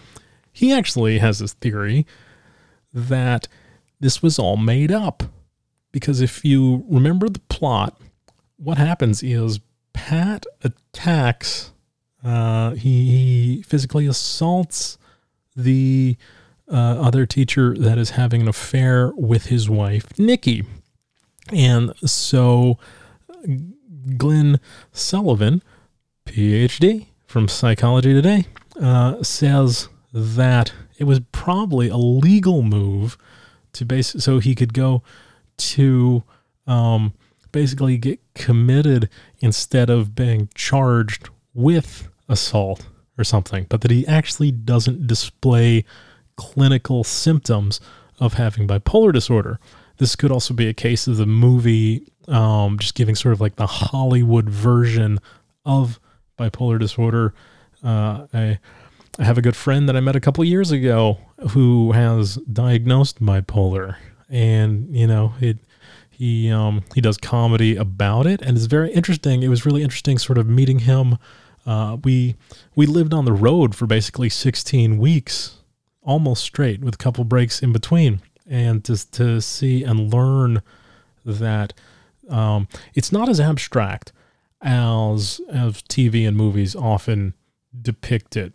[0.59, 2.05] He actually has this theory
[2.93, 3.47] that
[4.01, 5.23] this was all made up.
[5.93, 7.97] Because if you remember the plot,
[8.57, 9.61] what happens is
[9.93, 11.71] Pat attacks
[12.25, 14.99] uh, he, he, physically assaults
[15.55, 16.17] the
[16.69, 20.65] uh, other teacher that is having an affair with his wife, Nikki.
[21.53, 22.79] And so
[24.17, 24.59] Glenn
[24.91, 25.63] Sullivan,
[26.27, 28.47] PhD from Psychology Today,
[28.81, 33.17] uh, says that it was probably a legal move
[33.73, 35.03] to base so he could go
[35.57, 36.23] to
[36.67, 37.13] um,
[37.53, 39.09] basically get committed
[39.41, 45.85] instead of being charged with assault or something, but that he actually doesn't display
[46.37, 47.81] clinical symptoms
[48.21, 49.59] of having bipolar disorder.
[49.97, 53.57] This could also be a case of the movie um, just giving sort of like
[53.57, 55.19] the Hollywood version
[55.65, 55.99] of
[56.39, 57.35] bipolar disorder.
[57.83, 58.59] Uh, I,
[59.19, 61.19] I have a good friend that I met a couple years ago,
[61.51, 63.97] who has diagnosed bipolar,
[64.29, 65.59] and you know it.
[66.09, 69.43] He um, he does comedy about it, and it's very interesting.
[69.43, 71.19] It was really interesting, sort of meeting him.
[71.67, 72.37] Uh, we
[72.77, 75.59] we lived on the road for basically 16 weeks,
[76.03, 80.63] almost straight, with a couple breaks in between, and to to see and learn
[81.25, 81.75] that
[82.29, 84.13] um, it's not as abstract
[84.63, 87.35] as as TV and movies often
[87.81, 88.53] depict it,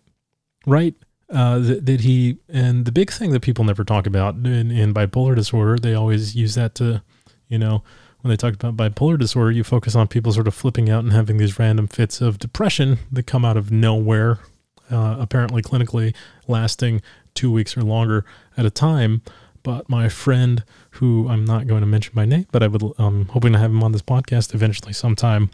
[0.65, 0.95] right?
[1.30, 4.93] Uh, that, that he and the big thing that people never talk about in, in
[4.93, 7.02] bipolar disorder, they always use that to,
[7.47, 7.84] you know,
[8.21, 11.12] when they talk about bipolar disorder, you focus on people sort of flipping out and
[11.12, 14.39] having these random fits of depression that come out of nowhere,
[14.91, 16.15] uh, apparently clinically
[16.47, 17.02] lasting
[17.34, 19.21] two weeks or longer at a time.
[19.62, 23.28] But my friend, who I'm not going to mention by name, but I would, I'm
[23.28, 25.49] hoping to have him on this podcast eventually sometime.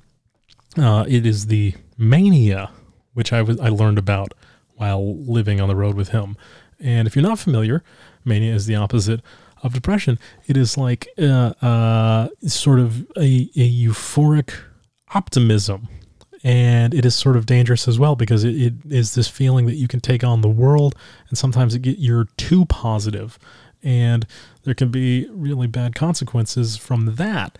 [0.77, 2.69] Uh, it is the mania,
[3.13, 4.33] which I was I learned about
[4.79, 6.37] while living on the road with him.
[6.79, 7.83] And if you're not familiar,
[8.23, 9.21] mania is the opposite
[9.61, 10.17] of depression.
[10.47, 14.53] It is like uh, uh, sort of a, a euphoric
[15.13, 15.89] optimism.
[16.41, 19.75] And it is sort of dangerous as well because it, it is this feeling that
[19.75, 20.95] you can take on the world,
[21.27, 23.37] and sometimes it get, you're too positive,
[23.83, 24.25] and
[24.63, 27.57] there can be really bad consequences from that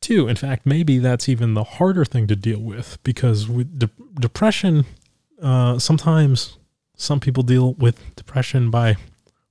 [0.00, 0.26] too.
[0.26, 4.86] In fact, maybe that's even the harder thing to deal with because with de- depression,
[5.44, 6.58] uh, sometimes
[6.96, 8.96] some people deal with depression by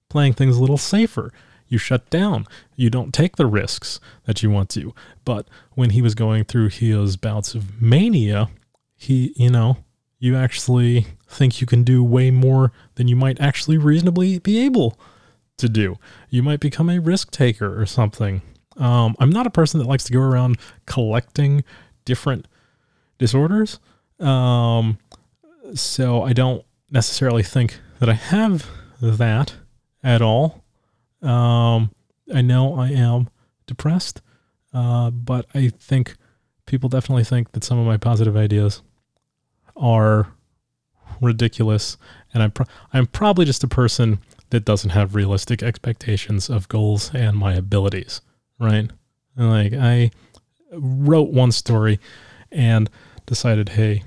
[0.10, 1.32] playing things a little safer.
[1.68, 2.46] You shut down.
[2.76, 4.94] You don't take the risks that you want to.
[5.24, 8.50] But when he was going through his bouts of mania,
[8.96, 9.78] he, you know,
[10.20, 14.98] you actually think you can do way more than you might actually reasonably be able
[15.58, 15.98] to do.
[16.30, 18.42] You might become a risk taker or something.
[18.78, 21.64] Um, I'm not a person that likes to go around collecting
[22.06, 22.48] different
[23.20, 23.80] disorders.
[24.20, 24.98] Um,
[25.74, 28.70] so I don't necessarily think that I have
[29.02, 29.56] that
[30.04, 30.64] at all.
[31.22, 31.92] Um,
[32.34, 33.30] I know I am
[33.66, 34.22] depressed,
[34.74, 36.16] uh, but I think
[36.66, 38.82] people definitely think that some of my positive ideas
[39.76, 40.28] are
[41.22, 41.98] ridiculous,
[42.34, 47.12] and I'm pro- I'm probably just a person that doesn't have realistic expectations of goals
[47.14, 48.22] and my abilities,
[48.60, 48.90] right?
[49.36, 50.12] Like I
[50.72, 52.00] wrote one story
[52.52, 52.90] and
[53.26, 54.04] decided, hey,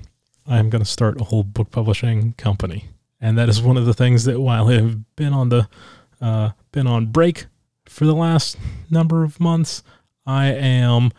[0.47, 2.85] I'm going to start a whole book publishing company,
[3.19, 5.67] and that is one of the things that while I've been on the
[6.21, 7.45] uh, been on break
[7.85, 8.57] for the last
[8.89, 9.83] number of months,
[10.25, 11.11] I am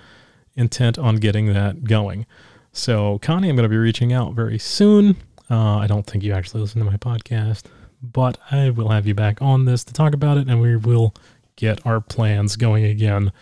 [0.54, 2.26] intent on getting that going.
[2.72, 5.16] So, Connie, I'm going to be reaching out very soon.
[5.50, 7.64] Uh, I don't think you actually listen to my podcast,
[8.02, 11.14] but I will have you back on this to talk about it, and we will
[11.56, 13.32] get our plans going again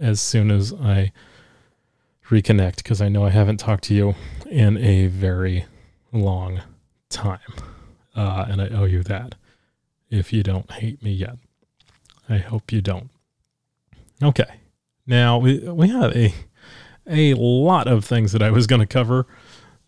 [0.00, 1.12] as soon as I
[2.28, 4.14] reconnect because I know I haven't talked to you
[4.54, 5.66] in a very
[6.12, 6.62] long
[7.08, 7.40] time.
[8.14, 9.34] Uh, and I owe you that
[10.10, 11.38] if you don't hate me yet.
[12.28, 13.10] I hope you don't.
[14.22, 14.60] Okay.
[15.08, 16.32] Now we we have a
[17.04, 19.26] a lot of things that I was going to cover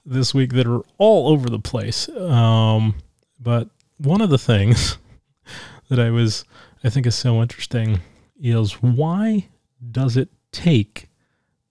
[0.04, 2.08] this week that are all over the place.
[2.08, 2.96] Um,
[3.38, 4.98] but one of the things
[5.88, 6.44] that I was
[6.82, 8.00] I think is so interesting
[8.36, 9.48] is why
[9.92, 11.08] does it take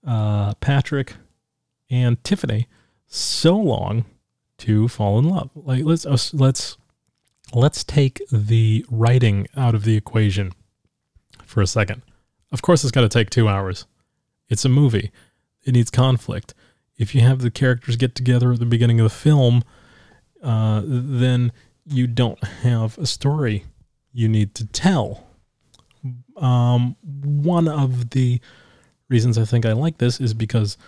[0.06, 1.14] uh, Patrick
[1.90, 2.68] and Tiffany
[3.16, 4.04] so long
[4.58, 5.50] to fall in love?
[5.54, 6.76] Like let's uh, let's
[7.52, 10.52] let's take the writing out of the equation
[11.44, 12.02] for a second.
[12.52, 13.86] Of course, it's got to take two hours.
[14.48, 15.10] It's a movie.
[15.64, 16.54] It needs conflict.
[16.96, 19.62] If you have the characters get together at the beginning of the film,
[20.42, 21.52] uh, then
[21.84, 23.64] you don't have a story
[24.12, 25.24] you need to tell.
[26.36, 28.40] Um, one of the
[29.08, 30.78] reasons I think I like this is because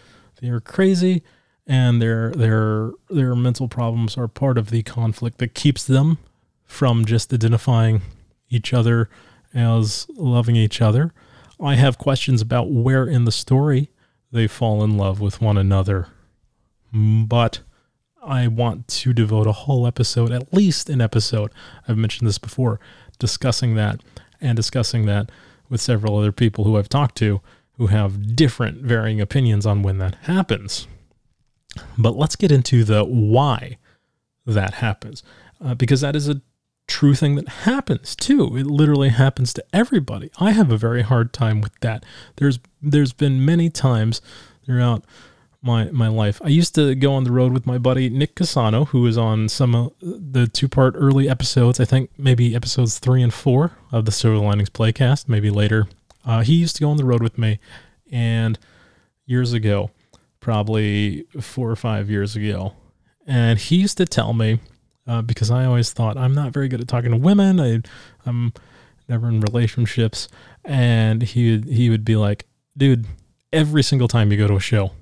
[0.41, 1.23] they are crazy
[1.69, 6.19] and their their their mental problems are part of the conflict that keeps them
[6.65, 8.03] from just identifying
[8.49, 9.09] each other
[9.55, 11.13] as loving each other.
[11.61, 13.91] I have questions about where in the story
[14.33, 16.09] they fall in love with one another,
[16.93, 17.61] but
[18.23, 21.53] I want to devote a whole episode, at least an episode,
[21.87, 22.81] I've mentioned this before,
[23.19, 24.01] discussing that
[24.41, 25.31] and discussing that
[25.69, 27.41] with several other people who I've talked to
[27.79, 30.87] who have different varying opinions on when that happens.
[31.97, 33.79] But let's get into the why
[34.47, 35.23] that happens,
[35.63, 36.41] uh, because that is a
[36.87, 38.57] true thing that happens too.
[38.57, 40.31] It literally happens to everybody.
[40.41, 42.05] I have a very hard time with that.
[42.37, 44.21] There's there's been many times
[44.65, 45.05] throughout
[45.61, 46.41] my my life.
[46.43, 49.49] I used to go on the road with my buddy Nick Casano, who is on
[49.49, 51.79] some of the two part early episodes.
[51.79, 55.29] I think maybe episodes three and four of the Silver Linings Playcast.
[55.29, 55.87] Maybe later.
[56.25, 57.59] Uh, he used to go on the road with me,
[58.11, 58.59] and
[59.25, 59.91] years ago,
[60.49, 62.73] probably four or five years ago,
[63.27, 64.59] and he used to tell me
[65.07, 67.61] uh, because I always thought I'm not very good at talking to women.
[67.61, 67.83] I,
[68.25, 68.55] I'm
[69.11, 70.27] never in relationships,
[70.65, 72.47] and he he would be like,
[72.79, 73.05] "Dude,
[73.53, 74.93] every single time you go to a show,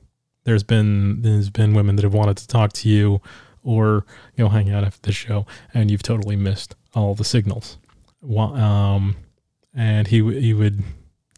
[0.42, 3.20] there's been there's been women that have wanted to talk to you,
[3.62, 7.78] or you know, hang out after the show, and you've totally missed all the signals."
[8.28, 9.14] Um,
[9.72, 10.82] and he he would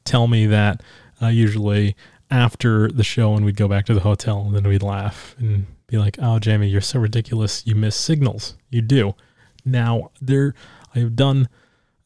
[0.05, 0.83] tell me that
[1.21, 1.95] uh, usually
[2.31, 5.67] after the show, and we'd go back to the hotel, and then we'd laugh and
[5.87, 7.67] be like, "Oh, Jamie, you're so ridiculous.
[7.67, 8.55] You miss signals.
[8.71, 9.15] You do."
[9.65, 10.55] Now there,
[10.95, 11.49] I have done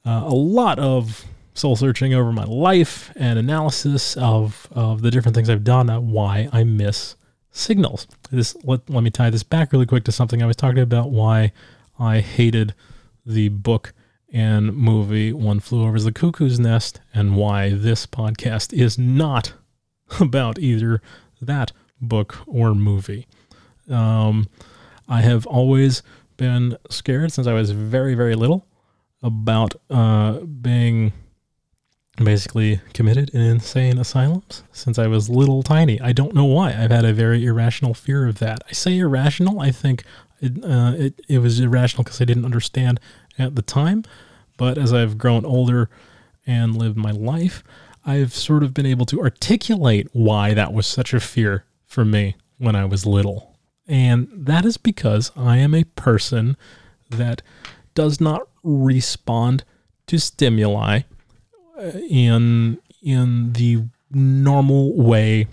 [0.04, 5.34] uh, a lot of soul searching over my life and analysis of of the different
[5.34, 7.16] things I've done, why I miss
[7.50, 8.06] signals.
[8.30, 11.10] This let let me tie this back really quick to something I was talking about.
[11.10, 11.52] Why
[11.98, 12.74] I hated
[13.24, 13.92] the book
[14.32, 19.52] and movie One Flew Over the Cuckoo's Nest, and why this podcast is not
[20.20, 21.00] about either
[21.40, 23.26] that book or movie.
[23.88, 24.48] Um,
[25.08, 26.02] I have always
[26.36, 28.66] been scared since I was very, very little
[29.22, 31.12] about uh, being
[32.16, 36.00] basically committed in insane asylums since I was little tiny.
[36.00, 36.68] I don't know why.
[36.68, 38.62] I've had a very irrational fear of that.
[38.68, 39.60] I say irrational.
[39.60, 40.04] I think
[40.40, 43.00] it uh, it, it was irrational because I didn't understand
[43.38, 44.04] at the time.
[44.56, 45.88] But as I've grown older
[46.46, 47.64] and lived my life,
[48.04, 52.36] I've sort of been able to articulate why that was such a fear for me
[52.58, 53.56] when I was little.
[53.86, 56.56] And that is because I am a person
[57.10, 57.42] that
[57.94, 59.64] does not respond
[60.06, 61.02] to stimuli
[61.78, 65.48] uh, in in the normal way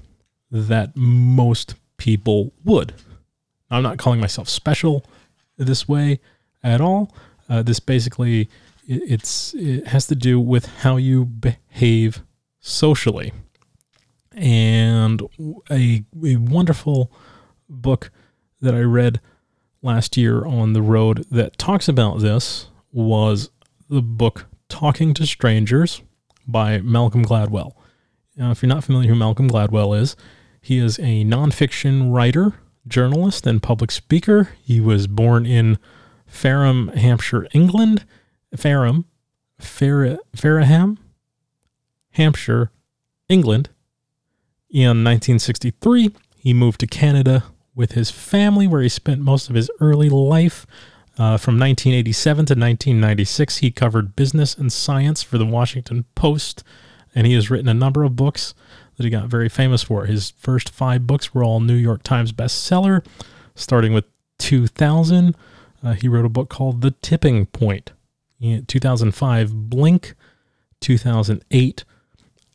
[0.51, 2.93] that most people would.
[3.71, 5.05] I'm not calling myself special
[5.57, 6.19] this way
[6.63, 7.13] at all.
[7.49, 8.41] Uh, this basically
[8.87, 12.21] it, it's it has to do with how you behave
[12.59, 13.31] socially.
[14.33, 15.21] And
[15.69, 17.11] a, a wonderful
[17.67, 18.11] book
[18.61, 19.19] that I read
[19.81, 23.49] last year on the road that talks about this was
[23.89, 26.01] the book Talking to Strangers
[26.47, 27.73] by Malcolm Gladwell.
[28.35, 30.15] Now, if you're not familiar who Malcolm Gladwell is,
[30.61, 32.53] he is a nonfiction writer,
[32.87, 34.49] journalist, and public speaker.
[34.61, 35.77] He was born in
[36.27, 38.05] Fareham, Hampshire, England.
[38.55, 39.05] Fareham,
[39.59, 40.97] Fareham,
[42.11, 42.71] Hampshire,
[43.27, 43.69] England.
[44.69, 47.45] In 1963, he moved to Canada
[47.75, 50.65] with his family, where he spent most of his early life.
[51.17, 56.63] Uh, from 1987 to 1996, he covered business and science for the Washington Post,
[57.13, 58.53] and he has written a number of books
[58.95, 60.05] that he got very famous for.
[60.05, 63.05] His first five books were all New York Times bestseller,
[63.55, 64.05] starting with
[64.37, 65.35] 2000.
[65.83, 67.91] Uh, he wrote a book called The Tipping Point.
[68.39, 70.15] In 2005, Blink.
[70.81, 71.83] 2008,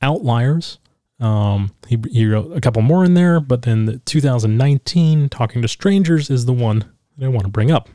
[0.03, 0.79] Outliers.
[1.21, 5.69] Um, he, he wrote a couple more in there, but then the 2019, Talking to
[5.69, 7.89] Strangers, is the one that I want to bring up.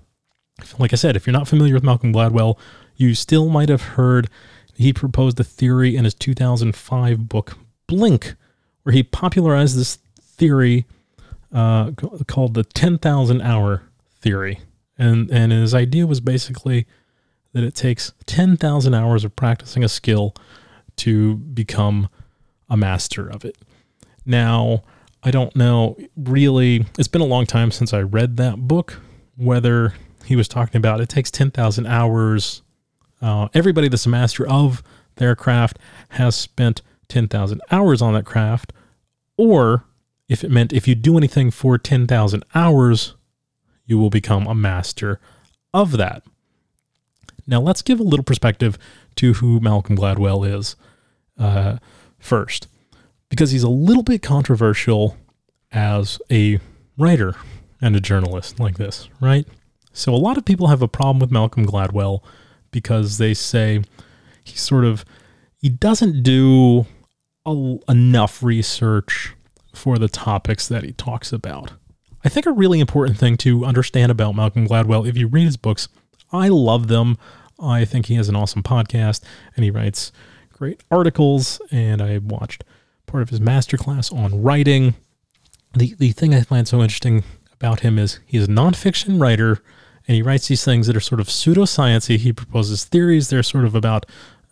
[0.77, 2.57] Like I said, if you're not familiar with Malcolm Gladwell,
[2.95, 4.29] you still might have heard
[4.75, 8.35] he proposed a theory in his 2005 book, Blink,
[8.83, 10.85] where he popularized this theory
[11.53, 11.91] uh,
[12.27, 13.83] called the 10,000 hour
[14.21, 14.61] theory.
[14.97, 16.87] And, and his idea was basically
[17.53, 20.33] that it takes 10,000 hours of practicing a skill
[20.99, 22.09] to become
[22.69, 23.57] a master of it.
[24.25, 24.83] Now,
[25.23, 28.99] I don't know really, it's been a long time since I read that book,
[29.35, 29.93] whether
[30.25, 32.61] he was talking about it takes 10,000 hours.
[33.21, 34.83] Uh, everybody that's a master of
[35.15, 35.79] their craft
[36.09, 38.71] has spent 10,000 hours on that craft,
[39.35, 39.85] or
[40.27, 43.15] if it meant if you do anything for 10,000 hours,
[43.85, 45.19] you will become a master
[45.73, 46.23] of that.
[47.47, 48.77] Now, let's give a little perspective
[49.15, 50.75] to who Malcolm Gladwell is
[51.39, 51.77] uh,
[52.19, 52.67] first,
[53.29, 55.17] because he's a little bit controversial
[55.71, 56.59] as a
[56.97, 57.35] writer
[57.81, 59.47] and a journalist like this, right?
[59.93, 62.21] So, a lot of people have a problem with Malcolm Gladwell
[62.71, 63.81] because they say
[64.43, 65.05] he sort of
[65.57, 66.85] he doesn't do
[67.45, 69.35] a, enough research
[69.73, 71.73] for the topics that he talks about.
[72.23, 75.57] I think a really important thing to understand about Malcolm Gladwell, if you read his
[75.57, 75.87] books,
[76.31, 77.17] I love them.
[77.59, 79.21] I think he has an awesome podcast
[79.55, 80.11] and he writes
[80.59, 81.61] great articles.
[81.71, 82.63] And I watched
[83.07, 84.93] part of his masterclass on writing.
[85.73, 89.63] The, the thing I find so interesting about him is he's a nonfiction writer
[90.07, 92.17] and he writes these things that are sort of pseudosciency.
[92.17, 93.29] He proposes theories.
[93.29, 94.05] They're sort of about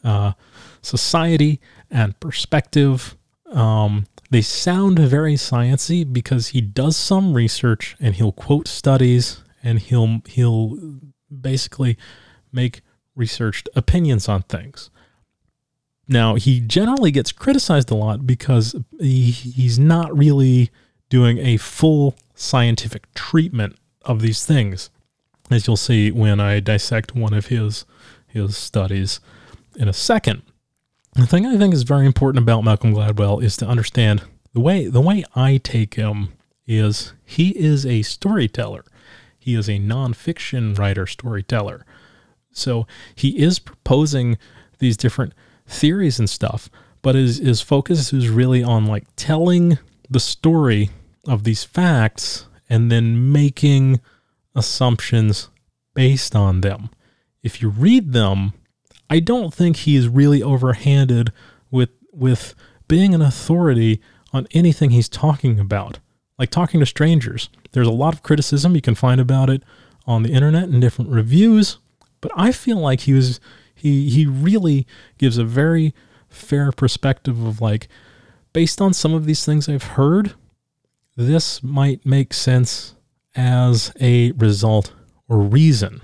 [0.04, 0.34] uh,
[0.82, 1.60] society
[1.92, 3.18] and perspective.
[3.52, 9.80] Um, they sound very sciency because he does some research and he'll quote studies and
[9.80, 11.00] he'll he'll
[11.42, 11.98] basically
[12.52, 12.82] make
[13.16, 14.90] researched opinions on things.
[16.08, 20.70] Now, he generally gets criticized a lot because he, he's not really
[21.10, 24.90] doing a full scientific treatment of these things.
[25.50, 27.86] as you'll see when I dissect one of his
[28.28, 29.20] his studies
[29.78, 30.42] in a second.
[31.14, 34.22] The thing I think is very important about Malcolm Gladwell is to understand
[34.54, 36.34] the way the way I take him
[36.66, 38.84] is he is a storyteller.
[39.40, 41.86] He is a nonfiction writer storyteller.
[42.52, 42.86] So
[43.16, 44.38] he is proposing
[44.80, 45.34] these different
[45.68, 46.70] theories and stuff,
[47.02, 49.78] but his, his focus is really on like telling
[50.10, 50.90] the story
[51.28, 54.00] of these facts and then making
[54.56, 55.50] assumptions
[55.94, 56.90] based on them.
[57.44, 58.54] If you read them,
[59.10, 61.30] I don't think he is really overhanded
[61.72, 62.56] with with
[62.88, 64.02] being an authority
[64.34, 66.00] on anything he's talking about.
[66.38, 67.50] Like talking to strangers.
[67.72, 69.64] There's a lot of criticism you can find about it
[70.06, 71.78] on the internet and different reviews,
[72.22, 73.40] but I feel like he was
[73.78, 74.86] he he really
[75.18, 75.94] gives a very
[76.30, 77.88] fair perspective of like
[78.54, 80.34] based on some of these things I've heard,
[81.16, 82.96] this might make sense
[83.36, 84.94] as a result
[85.30, 86.02] or reason.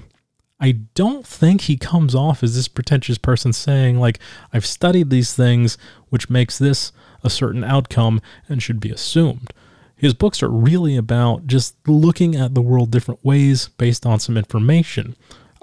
[0.59, 4.19] I don't think he comes off as this pretentious person saying, like,
[4.53, 5.77] I've studied these things,
[6.09, 6.91] which makes this
[7.23, 9.51] a certain outcome and should be assumed.
[9.95, 14.37] His books are really about just looking at the world different ways based on some
[14.37, 15.15] information.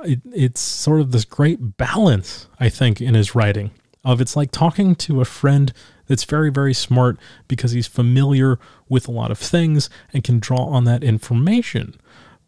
[0.04, 3.70] It, it's sort of this great balance, I think, in his writing.
[4.04, 5.72] Of it's like talking to a friend
[6.06, 10.64] that's very, very smart because he's familiar with a lot of things and can draw
[10.64, 11.94] on that information.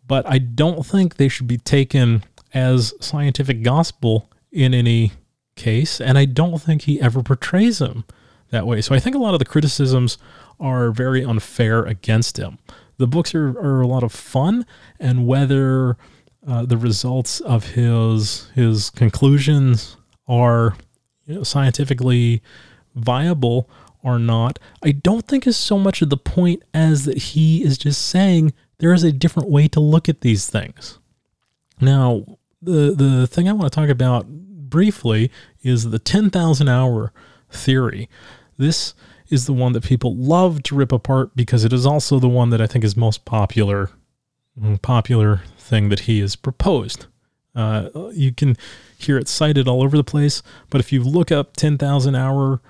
[0.06, 2.24] But I don't think they should be taken
[2.54, 5.12] as scientific gospel in any
[5.56, 6.00] case.
[6.00, 8.04] And I don't think he ever portrays him
[8.50, 8.80] that way.
[8.80, 10.18] So I think a lot of the criticisms
[10.58, 12.58] are very unfair against him.
[12.98, 14.64] The books are, are a lot of fun,
[15.00, 15.96] and whether
[16.46, 20.74] uh, the results of his his conclusions are
[21.26, 22.42] you know, scientifically
[22.94, 23.68] viable
[24.02, 27.78] or not, I don't think is so much of the point as that he is
[27.78, 30.98] just saying there is a different way to look at these things.
[31.80, 32.24] Now,
[32.60, 35.30] the the thing I want to talk about briefly
[35.62, 37.12] is the 10,000 hour
[37.50, 38.08] theory.
[38.56, 38.94] This
[39.28, 42.50] is the one that people love to rip apart because it is also the one
[42.50, 43.90] that I think is most popular
[44.82, 47.06] popular thing that he has proposed.
[47.54, 48.56] Uh, you can
[48.98, 52.60] hear it cited all over the place, but if you look up 10,000 hour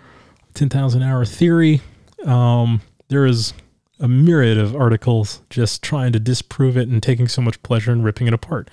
[0.54, 1.80] 10,000 hour theory,
[2.24, 3.54] um, there is
[4.00, 8.02] a myriad of articles just trying to disprove it and taking so much pleasure in
[8.02, 8.68] ripping it apart,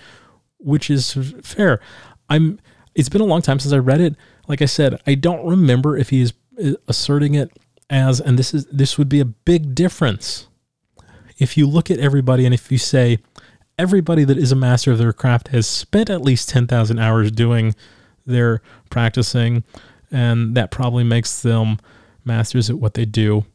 [0.57, 1.79] which is fair.
[2.29, 2.59] I'm.
[2.95, 4.15] It's been a long time since I read it.
[4.47, 7.51] Like I said, I don't remember if he is uh, asserting it
[7.89, 10.47] as, and this is this would be a big difference
[11.39, 13.19] if you look at everybody and if you say
[13.77, 17.31] everybody that is a master of their craft has spent at least ten thousand hours
[17.31, 17.75] doing
[18.25, 19.63] their practicing,
[20.11, 21.77] and that probably makes them
[22.23, 23.45] masters at what they do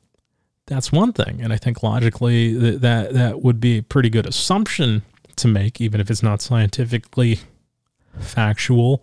[0.66, 1.41] that's one thing.
[1.43, 5.03] And I think logically that, that that would be a pretty good assumption
[5.37, 7.41] to make, even if it's not scientifically
[8.18, 9.03] factual.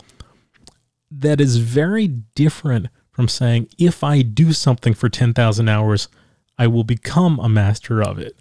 [1.10, 6.08] That is very different from saying, if I do something for 10,000 hours,
[6.58, 8.40] I will become a master of it.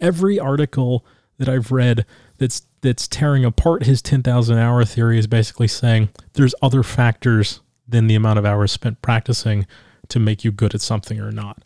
[0.00, 1.04] Every article
[1.38, 2.06] that I've read
[2.38, 8.06] that's that's tearing apart his 10,000 hour theory is basically saying there's other factors than
[8.06, 9.66] the amount of hours spent practicing
[10.08, 11.62] to make you good at something or not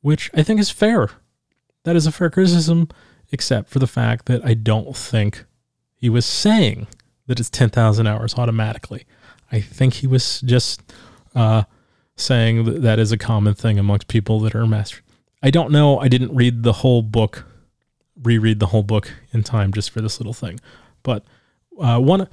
[0.00, 1.10] which I think is fair.
[1.84, 2.88] That is a fair criticism,
[3.30, 5.44] except for the fact that I don't think
[5.94, 6.86] he was saying
[7.26, 9.04] that it's 10,000 hours automatically.
[9.50, 10.82] I think he was just
[11.34, 11.64] uh,
[12.16, 15.00] saying that that is a common thing amongst people that are master.
[15.42, 15.98] I don't know.
[15.98, 17.44] I didn't read the whole book,
[18.22, 20.60] reread the whole book in time just for this little thing.
[21.02, 21.24] But
[21.80, 22.26] uh, one, uh,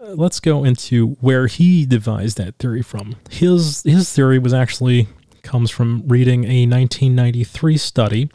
[0.00, 3.16] let's go into where he devised that theory from.
[3.30, 5.08] His his theory was actually
[5.42, 8.30] comes from reading a 1993 study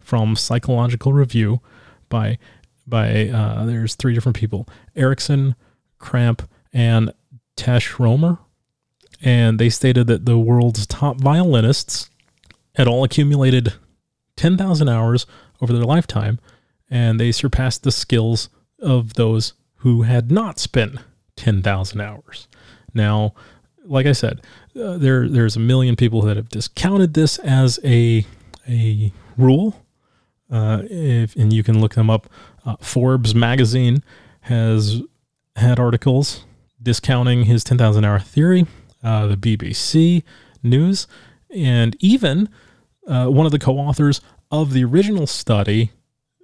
[0.00, 1.60] from Psychological Review
[2.08, 2.38] by
[2.86, 5.54] by uh, there's three different people: Ericsson,
[5.98, 7.12] Krampe, and
[7.56, 8.38] Tesch-Römer,
[9.22, 12.10] and they stated that the world's top violinists
[12.74, 13.74] had all accumulated
[14.36, 15.26] 10,000 hours
[15.62, 16.38] over their lifetime,
[16.90, 18.50] and they surpassed the skills
[18.80, 20.96] of those who had not spent
[21.36, 22.48] 10,000 hours.
[22.92, 23.34] Now,
[23.84, 24.42] like I said,
[24.80, 28.26] uh, there there's a million people that have discounted this as a
[28.68, 29.76] a rule.
[30.50, 32.28] Uh, if, and you can look them up.
[32.66, 34.04] Uh, Forbes magazine
[34.42, 35.00] has
[35.56, 36.44] had articles
[36.82, 38.66] discounting his 10,000 hour theory.
[39.02, 40.22] Uh, the BBC
[40.62, 41.08] News,
[41.50, 42.48] and even
[43.08, 44.20] uh, one of the co-authors
[44.52, 45.90] of the original study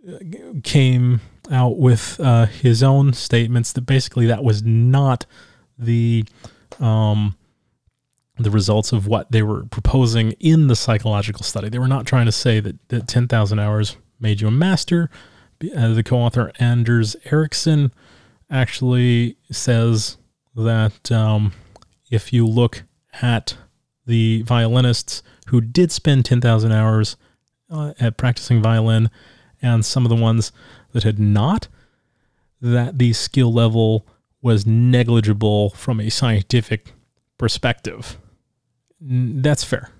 [0.08, 0.18] uh,
[0.64, 2.16] came out with
[2.60, 5.24] his own statements that basically that was not
[5.78, 6.24] the
[6.80, 7.36] um,
[8.38, 11.68] the results of what they were proposing in the psychological study.
[11.68, 15.10] They were not trying to say that, that 10,000 hours made you a master,
[15.76, 17.92] uh, the co-author Anders Ericsson
[18.50, 20.16] actually says
[20.54, 21.52] that um,
[22.10, 22.84] if you look
[23.20, 23.56] at
[24.06, 27.16] the violinists who did spend 10,000 hours
[27.70, 29.10] uh, at practicing violin
[29.60, 30.52] and some of the ones
[30.92, 31.68] that had not,
[32.60, 34.06] that the skill level
[34.40, 36.92] was negligible from a scientific
[37.38, 38.18] perspective.
[39.00, 39.90] That's fair.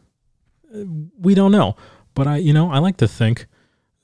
[1.19, 1.77] We don't know,
[2.15, 3.47] but I, you know, I like to think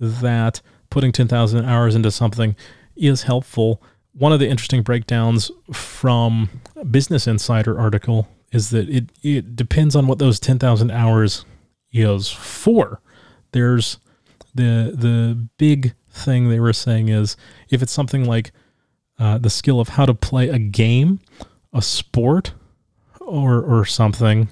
[0.01, 0.61] that
[0.91, 2.57] putting 10,000 hours into something
[2.97, 3.83] is helpful.
[4.13, 6.49] One of the interesting breakdowns from
[6.91, 11.45] Business Insider article is that it, it depends on what those 10,000 hours
[11.93, 13.01] is for.
[13.55, 13.99] There's
[14.53, 17.37] the the big thing they were saying is
[17.71, 18.51] if it's something like
[19.17, 21.21] uh, the skill of how to play a game,
[21.73, 22.53] a sport,
[23.21, 24.49] or or something,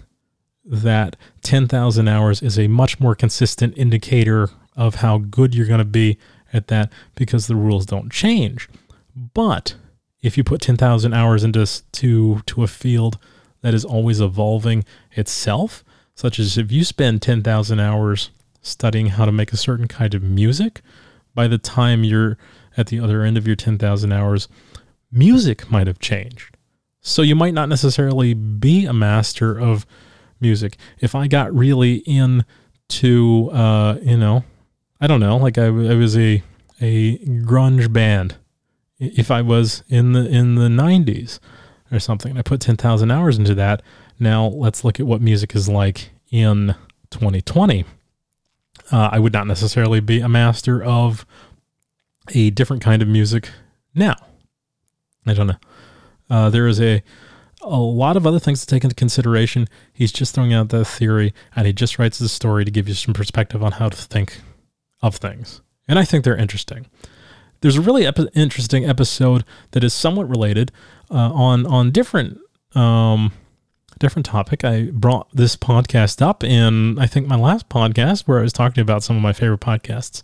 [0.64, 5.84] that 10,000 hours is a much more consistent indicator of how good you're going to
[5.84, 6.16] be
[6.52, 8.68] at that because the rules don't change.
[9.34, 9.74] But
[10.20, 13.18] if you put 10,000 hours into to to a field
[13.62, 15.82] that is always evolving itself,
[16.14, 18.30] such as if you spend 10,000 hours
[18.62, 20.80] studying how to make a certain kind of music,
[21.34, 22.38] by the time you're
[22.76, 24.48] at the other end of your 10,000 hours,
[25.10, 26.56] music might have changed.
[27.00, 29.84] So you might not necessarily be a master of
[30.40, 30.76] music.
[31.00, 34.44] If I got really into, uh, you know,
[35.00, 36.42] I don't know, like I, I was a
[36.80, 38.36] a grunge band.
[38.98, 41.38] If I was in the in the 90s
[41.90, 43.82] or something, I put 10,000 hours into that.
[44.18, 46.74] Now let's look at what music is like in
[47.10, 47.84] 2020.
[48.90, 51.24] Uh, I would not necessarily be a master of
[52.34, 53.50] a different kind of music
[53.94, 54.16] now.
[55.26, 55.58] I don't know.
[56.28, 57.02] Uh, there is a
[57.64, 59.68] a lot of other things to take into consideration.
[59.92, 62.94] He's just throwing out the theory, and he just writes the story to give you
[62.94, 64.40] some perspective on how to think
[65.00, 65.60] of things.
[65.86, 66.86] And I think they're interesting.
[67.60, 70.72] There's a really interesting episode that is somewhat related
[71.10, 72.38] uh, on on different
[72.74, 73.32] um,
[74.02, 74.64] different topic.
[74.64, 78.82] I brought this podcast up in I think my last podcast where I was talking
[78.82, 80.22] about some of my favorite podcasts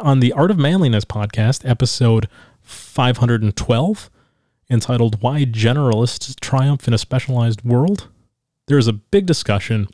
[0.00, 2.28] on the Art of Manliness podcast, episode
[2.62, 4.10] 512
[4.68, 8.08] entitled Why Generalists Triumph in a Specialized World.
[8.66, 9.86] There's a big discussion,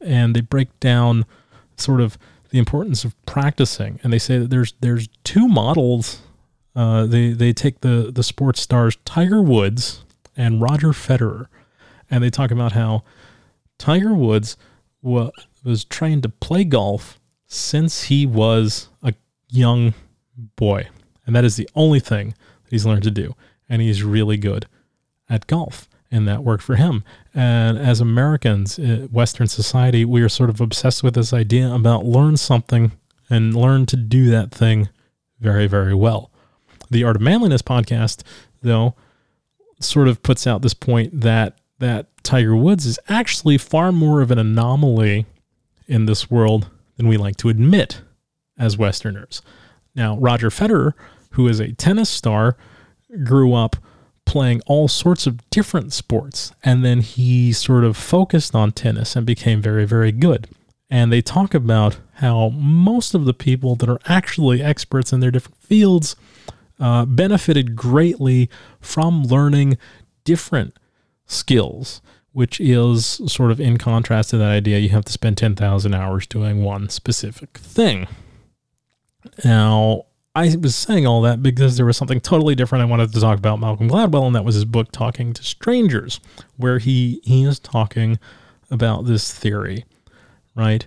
[0.00, 1.24] and they break down
[1.76, 2.18] sort of
[2.50, 4.00] the importance of practicing.
[4.02, 6.22] And they say that there's there's two models.
[6.74, 10.04] Uh, they they take the the sports stars Tiger Woods
[10.36, 11.46] and Roger Federer,
[12.12, 13.02] and they talk about how
[13.78, 14.56] Tiger Woods
[15.00, 15.32] wa-
[15.64, 19.14] was trained to play golf since he was a
[19.48, 19.94] young
[20.56, 20.88] boy,
[21.26, 22.34] and that is the only thing
[22.64, 23.34] that he's learned to do
[23.68, 24.66] and he's really good
[25.28, 25.88] at golf.
[26.10, 27.04] And that worked for him.
[27.32, 32.04] And as Americans, uh, Western society, we are sort of obsessed with this idea about
[32.04, 32.92] learn something
[33.30, 34.90] and learn to do that thing
[35.40, 36.30] very, very well.
[36.90, 38.22] The Art of Manliness podcast,
[38.60, 38.94] though,
[39.80, 44.30] sort of puts out this point that that Tiger Woods is actually far more of
[44.30, 45.26] an anomaly
[45.86, 48.02] in this world than we like to admit
[48.58, 49.42] as Westerners.
[49.94, 50.92] Now, Roger Federer,
[51.32, 52.56] who is a tennis star
[53.24, 53.76] grew up
[54.24, 56.52] playing all sorts of different sports.
[56.62, 60.48] And then he sort of focused on tennis and became very, very good.
[60.88, 65.30] And they talk about how most of the people that are actually experts in their
[65.30, 66.14] different fields
[66.78, 68.48] uh, benefited greatly
[68.80, 69.78] from learning
[70.24, 70.78] different
[71.32, 72.00] skills,
[72.32, 76.26] which is sort of in contrast to that idea you have to spend 10,000 hours
[76.26, 78.06] doing one specific thing.
[79.44, 83.20] Now, I was saying all that because there was something totally different I wanted to
[83.20, 86.20] talk about Malcolm Gladwell, and that was his book Talking to Strangers,
[86.56, 88.18] where he he is talking
[88.70, 89.84] about this theory,
[90.54, 90.86] right?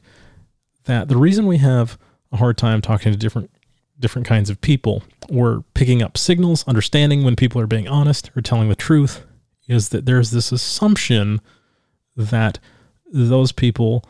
[0.86, 1.98] That the reason we have
[2.32, 3.52] a hard time talking to different
[4.00, 8.42] different kinds of people or picking up signals, understanding when people are being honest or
[8.42, 9.24] telling the truth,
[9.68, 11.42] is that there's this assumption
[12.16, 12.60] that
[13.12, 14.04] those people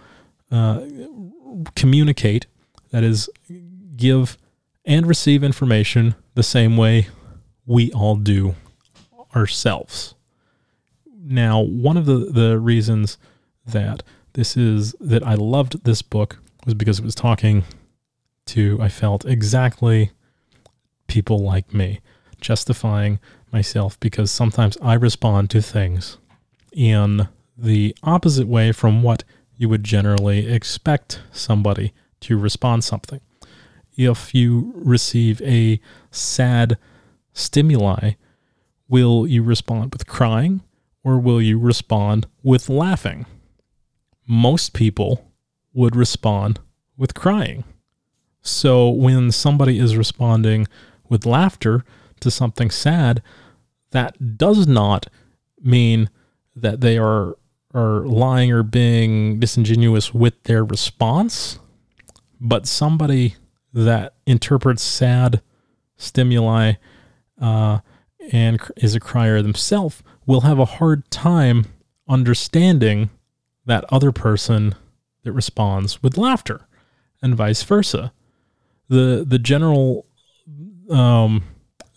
[0.52, 0.82] uh,
[1.76, 2.46] communicate,
[2.92, 3.30] that is,
[3.96, 4.38] give
[4.86, 7.08] and receive information the same way
[7.66, 8.56] we all do
[9.36, 10.16] ourselves.
[11.24, 13.18] Now, one of the, the reasons
[13.66, 14.04] that
[14.34, 17.64] this is that I loved this book was because it was talking
[18.48, 20.12] to, I felt exactly
[21.08, 22.02] people like me,
[22.40, 23.20] justifying
[23.56, 26.18] myself because sometimes I respond to things
[26.74, 27.28] in
[27.58, 29.24] the opposite way from what
[29.58, 33.22] you would generally expect somebody to respond something
[33.98, 35.80] if you receive a
[36.12, 36.78] sad
[37.34, 38.12] stimuli,
[38.88, 40.62] will you respond with crying
[41.04, 43.26] or will you respond with laughing?
[44.28, 45.32] Most people
[45.74, 46.60] would respond
[46.98, 47.64] with crying.
[48.42, 50.68] So when somebody is responding
[51.10, 51.84] with laughter
[52.22, 53.22] to something sad,
[53.96, 55.08] that does not
[55.62, 56.10] mean
[56.56, 57.38] that they are
[57.74, 61.60] are lying or being disingenuous with their response,
[62.40, 63.36] but somebody
[63.74, 65.42] that interprets sad
[65.98, 66.74] stimuli
[67.42, 67.80] uh,
[68.32, 71.66] and is a crier themselves will have a hard time
[72.08, 73.10] understanding
[73.66, 74.74] that other person
[75.24, 76.68] that responds with laughter
[77.22, 78.14] and vice versa.
[78.88, 80.06] The the general
[80.90, 81.44] um,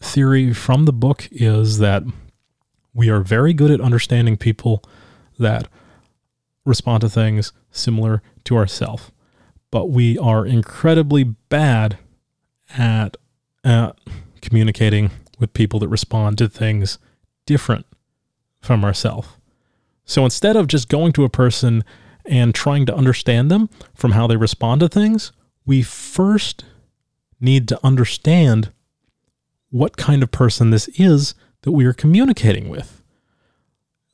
[0.01, 2.03] theory from the book is that
[2.95, 4.83] we are very good at understanding people
[5.39, 5.69] that
[6.65, 9.11] respond to things similar to ourselves,
[9.71, 11.99] but we are incredibly bad
[12.77, 13.17] at,
[13.65, 13.99] at
[14.41, 16.99] communicating with people that respond to things
[17.47, 17.87] different
[18.61, 19.29] from ourselves.
[20.05, 21.85] So instead of just going to a person
[22.25, 25.33] and trying to understand them from how they respond to things,
[25.65, 26.65] we first
[27.41, 28.73] need to understand
[29.71, 33.03] what kind of person this is that we are communicating with.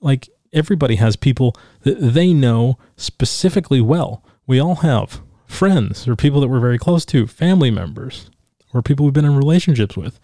[0.01, 4.25] Like everybody has people that they know specifically well.
[4.47, 8.31] We all have friends or people that we're very close to, family members,
[8.73, 10.19] or people we've been in relationships with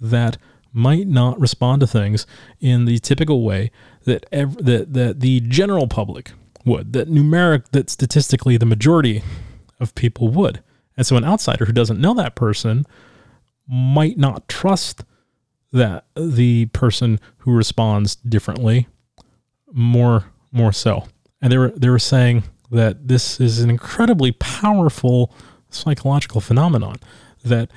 [0.00, 0.36] that
[0.72, 2.26] might not respond to things
[2.60, 3.70] in the typical way
[4.04, 6.32] that ev- that that the general public
[6.64, 9.22] would, that numeric that statistically the majority
[9.80, 10.62] of people would.
[10.96, 12.84] And so an outsider who doesn't know that person
[13.68, 15.04] might not trust
[15.72, 18.88] that the person who responds differently
[19.72, 21.06] more more so.
[21.42, 25.32] And they were they were saying that this is an incredibly powerful
[25.70, 26.96] psychological phenomenon
[27.44, 27.70] that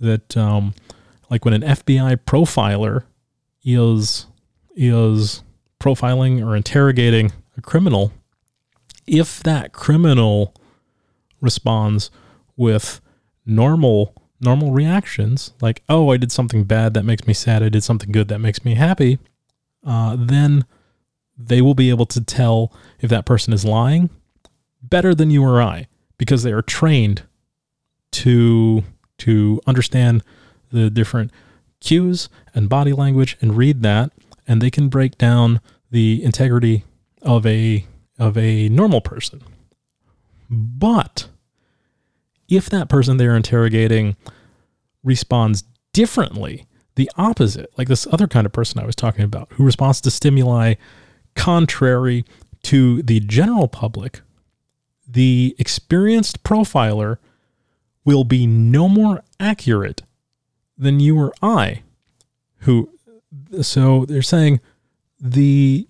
[0.00, 0.74] that um,
[1.30, 3.04] like when an FBI profiler
[3.64, 4.26] is
[4.74, 5.42] is
[5.80, 8.12] profiling or interrogating a criminal,
[9.06, 10.54] if that criminal
[11.40, 12.10] responds
[12.56, 13.00] with
[13.44, 17.82] normal normal reactions like oh i did something bad that makes me sad i did
[17.82, 19.18] something good that makes me happy
[19.86, 20.64] uh, then
[21.38, 24.10] they will be able to tell if that person is lying
[24.82, 25.86] better than you or i
[26.18, 27.22] because they are trained
[28.10, 28.82] to
[29.18, 30.22] to understand
[30.70, 31.30] the different
[31.80, 34.12] cues and body language and read that
[34.46, 35.60] and they can break down
[35.90, 36.84] the integrity
[37.22, 37.84] of a
[38.18, 39.42] of a normal person.
[40.48, 41.28] But
[42.48, 44.16] if that person they're interrogating
[45.02, 46.66] responds differently,
[46.96, 50.10] the opposite, like this other kind of person I was talking about, who responds to
[50.10, 50.74] stimuli
[51.34, 52.24] contrary
[52.64, 54.22] to the general public,
[55.06, 57.18] the experienced profiler
[58.04, 60.02] will be no more accurate
[60.76, 61.82] than you or I,
[62.60, 62.90] who,
[63.62, 64.60] so they're saying
[65.20, 65.86] the,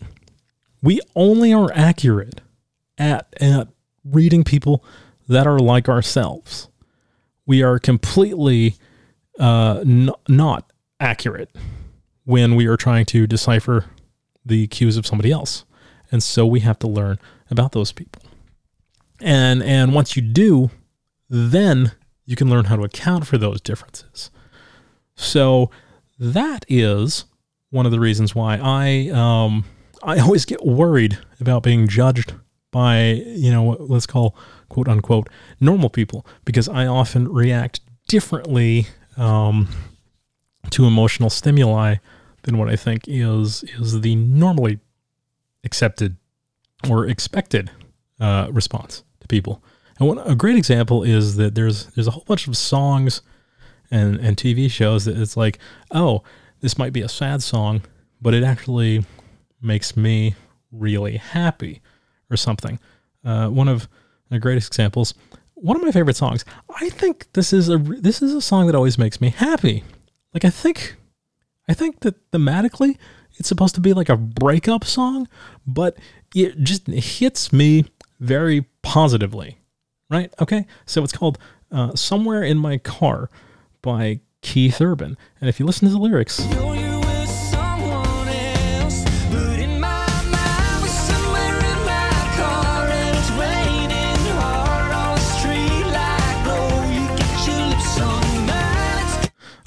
[0.83, 2.41] we only are accurate
[2.99, 3.69] at, at
[4.05, 4.85] reading people
[5.29, 6.69] that are like ourselves.
[7.47, 8.77] We are completely
[9.39, 10.71] uh, n- not
[11.01, 11.55] accurate
[12.25, 13.87] when we are trying to decipher
[14.45, 15.65] the cues of somebody else.
[16.11, 17.19] And so we have to learn
[17.51, 18.23] about those people.
[19.21, 20.71] And and once you do,
[21.29, 21.93] then
[22.27, 24.31] you can learn how to account for those differences.
[25.15, 25.71] So
[26.19, 27.25] that is
[27.71, 29.65] one of the reasons why I um,
[30.03, 32.35] I always get worried about being judged
[32.71, 34.37] by you know what let's call
[34.69, 35.29] quote unquote
[35.61, 38.87] normal people because I often react differently
[39.17, 39.69] um,
[40.71, 41.97] to emotional stimuli
[42.43, 44.79] than what I think is is the normally
[45.65, 46.17] accepted
[46.89, 47.71] or expected
[48.21, 49.63] uh, response to people.
[49.99, 53.23] And one, a great example is that there's there's a whole bunch of songs
[53.91, 55.59] and and TV shows that it's like,
[55.91, 56.23] oh,
[56.61, 57.83] this might be a sad song,
[58.21, 59.05] but it actually
[59.61, 60.35] makes me
[60.71, 61.81] really happy
[62.31, 62.79] or something.
[63.25, 63.89] Uh, one of
[64.31, 65.15] the greatest examples
[65.57, 66.45] one of my favorite songs.
[66.81, 69.83] I think this is a this is a song that always makes me happy.
[70.33, 70.97] Like I think
[71.69, 72.97] I think that thematically
[73.39, 75.29] it's supposed to be like a breakup song,
[75.67, 75.97] but
[76.35, 77.87] it just hits me
[78.21, 79.59] very positively.
[80.09, 80.33] Right?
[80.41, 80.67] Okay.
[80.85, 81.39] So it's called
[81.73, 83.31] uh, "Somewhere in My Car"
[83.83, 86.47] by Keith Urban, and if you listen to the lyrics.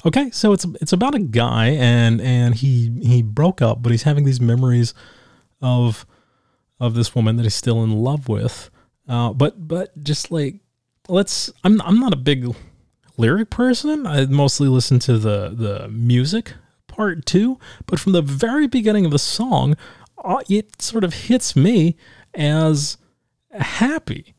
[0.04, 4.04] Okay, so it's it's about a guy and and he he broke up, but he's
[4.04, 4.94] having these memories
[5.60, 6.06] of
[6.78, 8.70] of this woman that he's still in love with.
[9.08, 10.60] Uh, but but just like
[11.08, 12.54] let's I'm I'm not a big
[13.18, 14.06] lyric person.
[14.06, 16.54] I mostly listen to the the music
[16.86, 17.58] part too.
[17.86, 19.76] But from the very beginning of the song,
[20.24, 21.96] uh, it sort of hits me
[22.34, 22.96] as
[23.52, 24.34] happy.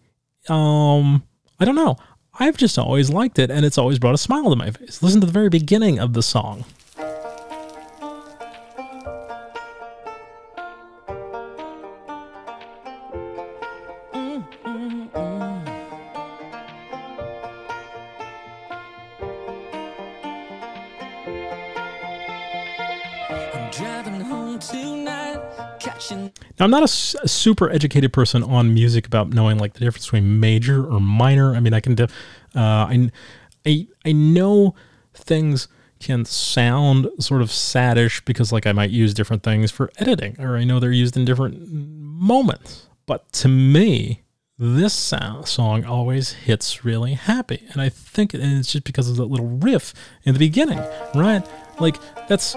[0.49, 1.23] Um,
[1.59, 1.97] I don't know.
[2.39, 5.03] I've just always liked it, and it's always brought a smile to my face.
[5.03, 6.65] Listen to the very beginning of the song.
[26.61, 30.39] Now, I'm not a, super educated person on music about knowing like the difference between
[30.39, 31.55] major or minor.
[31.55, 32.07] I mean, I can, uh,
[32.53, 33.09] I,
[33.65, 34.75] I, I know
[35.11, 35.67] things
[35.99, 40.55] can sound sort of saddish because like I might use different things for editing, or
[40.55, 42.85] I know they're used in different moments.
[43.07, 44.21] But to me,
[44.59, 49.25] this sound, song always hits really happy, and I think it's just because of that
[49.25, 49.95] little riff
[50.25, 50.77] in the beginning,
[51.15, 51.43] right?
[51.79, 51.97] Like
[52.27, 52.55] that's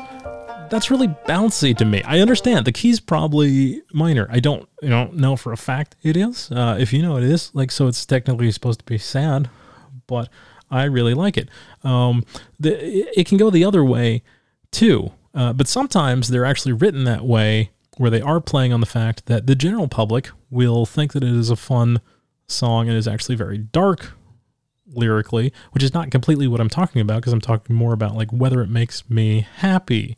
[0.75, 2.03] that's really bouncy to me.
[2.03, 4.27] I understand the key's probably minor.
[4.29, 6.51] I don't you know know for a fact it is.
[6.51, 9.49] Uh, if you know it is, like so, it's technically supposed to be sad,
[10.09, 10.29] but
[10.73, 11.49] I really like it.
[11.85, 12.25] Um,
[12.59, 12.75] the,
[13.19, 14.25] it can go the other way
[14.73, 18.87] too, uh, but sometimes they're actually written that way where they are playing on the
[18.87, 22.01] fact that the general public will think that it is a fun
[22.49, 24.15] song and is actually very dark
[24.89, 28.33] lyrically, which is not completely what I'm talking about because I'm talking more about like
[28.33, 30.17] whether it makes me happy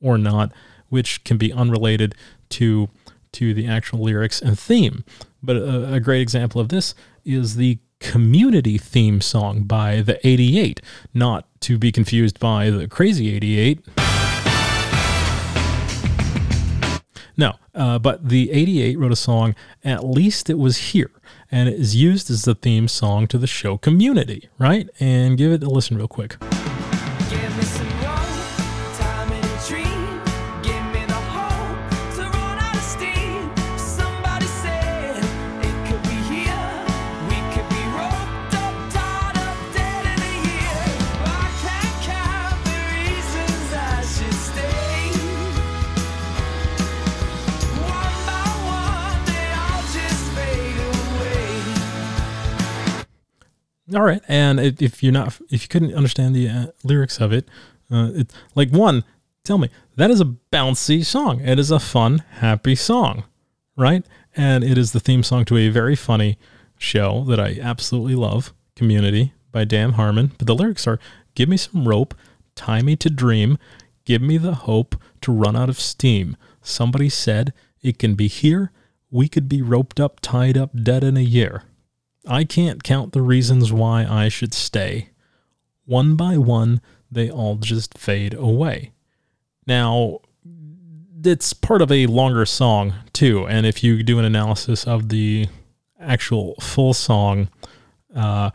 [0.00, 0.52] or not,
[0.88, 2.14] which can be unrelated
[2.50, 2.88] to
[3.32, 5.04] to the actual lyrics and theme.
[5.42, 6.94] But a, a great example of this
[7.24, 10.80] is the community theme song by the 88,
[11.14, 13.86] not to be confused by the Crazy 88.
[17.36, 21.10] No, uh, but the 88 wrote a song, At Least It Was Here,
[21.50, 24.88] and it is used as the theme song to the show Community, right?
[24.98, 26.36] And give it a listen real quick.
[53.94, 54.22] All right.
[54.28, 57.48] And if you're not, if you couldn't understand the uh, lyrics of it,
[57.90, 59.04] uh, it, like one,
[59.44, 61.40] tell me that is a bouncy song.
[61.40, 63.24] It is a fun, happy song,
[63.76, 64.04] right?
[64.36, 66.38] And it is the theme song to a very funny
[66.78, 70.32] show that I absolutely love, Community by Dan Harmon.
[70.38, 70.98] But the lyrics are,
[71.34, 72.14] "Give me some rope,
[72.54, 73.58] tie me to dream,
[74.04, 78.70] give me the hope to run out of steam." Somebody said it can be here.
[79.10, 81.64] We could be roped up, tied up, dead in a year.
[82.26, 85.10] I can't count the reasons why I should stay.
[85.84, 88.92] One by one, they all just fade away.
[89.66, 90.20] Now,
[91.24, 93.46] it's part of a longer song, too.
[93.46, 95.46] And if you do an analysis of the
[95.98, 97.48] actual full song,
[98.14, 98.50] uh,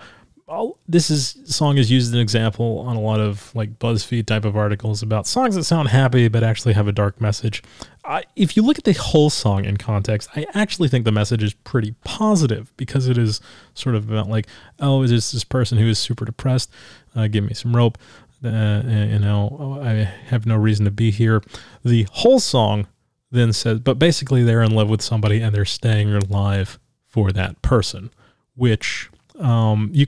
[0.88, 4.46] this is song is used as an example on a lot of like BuzzFeed type
[4.46, 7.64] of articles about songs that sound happy but actually have a dark message.
[8.04, 11.41] I, if you look at the whole song in context, I actually think the message
[11.41, 13.41] is pretty positive because it is
[13.74, 14.46] sort of about like,
[14.80, 16.72] oh, is this this person who is super depressed?
[17.16, 17.98] Uh, give me some rope.
[18.43, 21.41] Uh, you know, I have no reason to be here.
[21.84, 22.86] The whole song
[23.32, 26.78] then says, but basically they're in love with somebody and they're staying alive
[27.08, 28.12] for that person,
[28.56, 30.07] which um, you,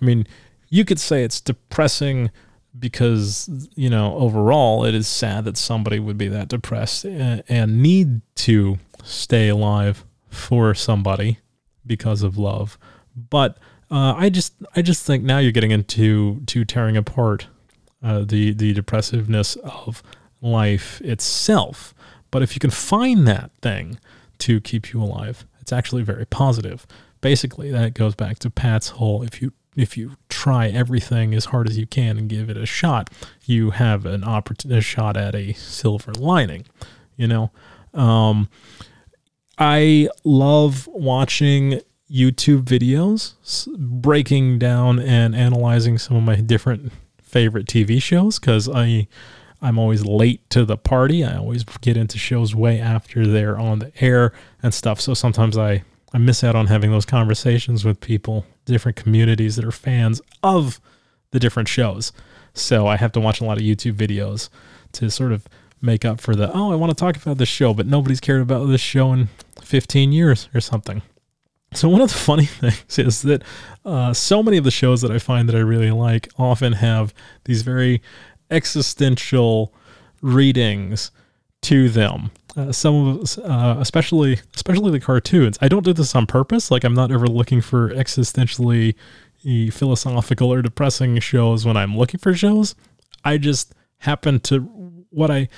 [0.00, 0.26] I mean,
[0.68, 2.30] you could say it's depressing
[2.78, 7.82] because you know overall it is sad that somebody would be that depressed and, and
[7.82, 11.38] need to stay alive for somebody
[11.84, 12.78] because of love.
[13.16, 13.58] But
[13.90, 17.48] uh, I just I just think now you're getting into to tearing apart
[18.02, 20.02] uh, the the depressiveness of
[20.40, 21.92] life itself.
[22.30, 23.98] But if you can find that thing
[24.38, 26.86] to keep you alive, it's actually very positive
[27.20, 31.68] basically that goes back to Pat's whole if you if you try everything as hard
[31.68, 33.08] as you can and give it a shot,
[33.44, 36.66] you have an opportunity a shot at a silver lining.
[37.16, 37.50] You know,
[37.94, 38.48] um,
[39.58, 46.92] I love watching YouTube videos breaking down and analyzing some of my different
[47.22, 49.06] favorite TV shows because I
[49.62, 51.22] I'm always late to the party.
[51.22, 55.00] I always get into shows way after they're on the air and stuff.
[55.00, 59.64] So sometimes I I miss out on having those conversations with people, different communities that
[59.64, 60.80] are fans of
[61.30, 62.12] the different shows.
[62.52, 64.48] So I have to watch a lot of YouTube videos
[64.92, 65.46] to sort of
[65.80, 68.42] make up for the, oh, I want to talk about this show, but nobody's cared
[68.42, 69.28] about this show in
[69.62, 71.02] 15 years or something.
[71.72, 73.42] So one of the funny things is that
[73.84, 77.14] uh, so many of the shows that I find that I really like often have
[77.44, 78.02] these very
[78.50, 79.72] existential
[80.20, 81.12] readings
[81.62, 85.58] to them uh, some of uh, especially especially the cartoons.
[85.60, 86.70] I don't do this on purpose.
[86.70, 88.94] Like I'm not ever looking for existentially,
[89.72, 92.74] philosophical or depressing shows when I'm looking for shows.
[93.24, 94.60] I just happen to
[95.10, 95.48] what I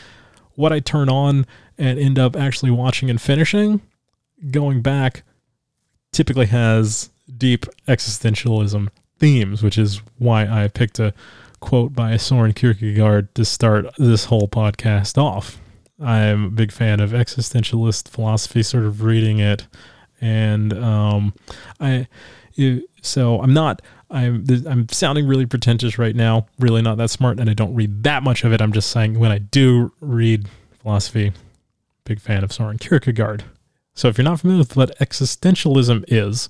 [0.54, 1.46] what I turn on
[1.78, 3.80] and end up actually watching and finishing,
[4.50, 5.22] going back,
[6.12, 8.88] typically has deep existentialism
[9.18, 11.14] themes, which is why I picked a
[11.60, 15.61] quote by Soren Kierkegaard to start this whole podcast off.
[16.02, 19.66] I'm a big fan of existentialist philosophy, sort of reading it,
[20.20, 21.34] and um,
[21.80, 22.08] I
[23.00, 26.46] so I'm not I'm I'm sounding really pretentious right now.
[26.58, 28.60] Really not that smart, and I don't read that much of it.
[28.60, 30.48] I'm just saying when I do read
[30.80, 31.32] philosophy,
[32.04, 33.44] big fan of Soren Kierkegaard.
[33.94, 36.48] So if you're not familiar with what existentialism is,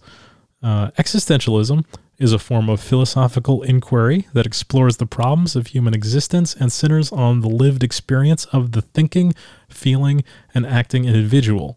[0.62, 1.84] uh, existentialism
[2.22, 7.10] is a form of philosophical inquiry that explores the problems of human existence and centers
[7.10, 9.34] on the lived experience of the thinking,
[9.68, 10.22] feeling,
[10.54, 11.76] and acting individual.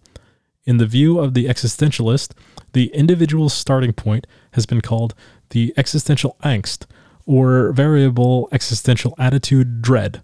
[0.63, 2.33] In the view of the existentialist,
[2.73, 5.15] the individual's starting point has been called
[5.49, 6.85] the existential angst,
[7.25, 10.21] or variable existential attitude dread,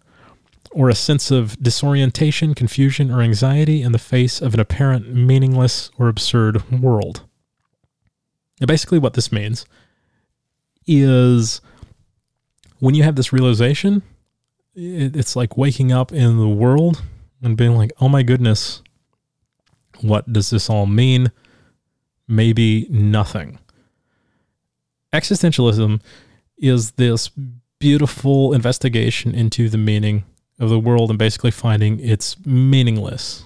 [0.69, 5.89] or a sense of disorientation, confusion, or anxiety in the face of an apparent meaningless
[5.97, 7.23] or absurd world.
[8.59, 9.65] And basically, what this means
[10.87, 11.61] is
[12.79, 14.01] when you have this realization,
[14.75, 17.03] it's like waking up in the world
[17.41, 18.81] and being like, oh my goodness,
[20.01, 21.31] what does this all mean?
[22.27, 23.59] Maybe nothing.
[25.13, 26.01] Existentialism
[26.57, 27.29] is this
[27.79, 30.23] beautiful investigation into the meaning
[30.59, 33.45] of the world and basically finding it's meaningless.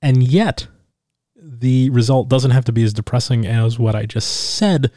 [0.00, 0.66] And yet,
[1.36, 4.90] the result doesn't have to be as depressing as what I just said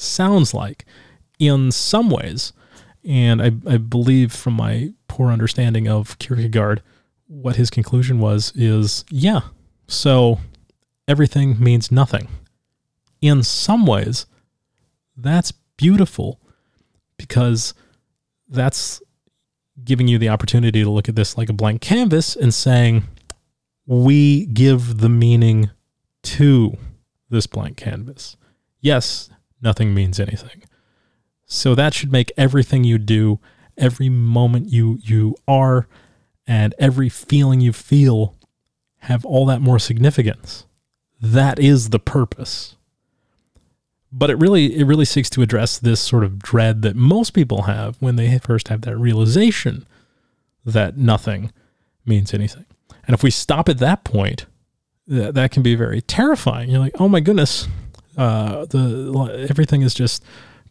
[0.00, 0.84] sounds like
[1.38, 2.52] in some ways.
[3.04, 6.82] And I, I believe from my poor understanding of Kierkegaard,
[7.26, 9.40] what his conclusion was is yeah,
[9.86, 10.40] so
[11.08, 12.28] everything means nothing.
[13.20, 14.26] In some ways,
[15.16, 16.40] that's beautiful
[17.16, 17.74] because
[18.48, 19.02] that's
[19.84, 23.04] giving you the opportunity to look at this like a blank canvas and saying,
[23.86, 25.70] we give the meaning
[26.22, 26.76] to
[27.28, 28.36] this blank canvas.
[28.80, 29.30] Yes,
[29.62, 30.62] nothing means anything.
[31.46, 33.40] So that should make everything you do,
[33.76, 35.88] every moment you you are,
[36.46, 38.36] and every feeling you feel
[39.00, 40.66] have all that more significance.
[41.20, 42.76] That is the purpose.
[44.12, 47.62] But it really it really seeks to address this sort of dread that most people
[47.62, 49.86] have when they first have that realization
[50.64, 51.52] that nothing
[52.04, 52.66] means anything.
[53.06, 54.46] And if we stop at that point,
[55.06, 56.70] that, that can be very terrifying.
[56.70, 57.66] You're like, oh my goodness,
[58.16, 60.24] uh, the everything is just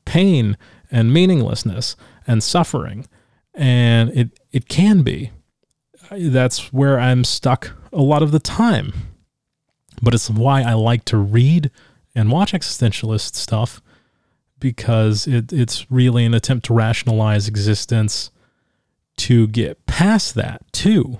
[0.05, 0.57] pain
[0.91, 1.95] and meaninglessness
[2.27, 3.07] and suffering,
[3.53, 5.31] and it it can be.
[6.11, 8.93] That's where I'm stuck a lot of the time.
[10.01, 11.71] But it's why I like to read
[12.15, 13.81] and watch existentialist stuff
[14.59, 18.31] because it, it's really an attempt to rationalize existence
[19.17, 21.19] to get past that too.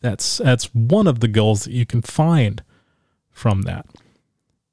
[0.00, 2.62] That's that's one of the goals that you can find
[3.30, 3.86] from that.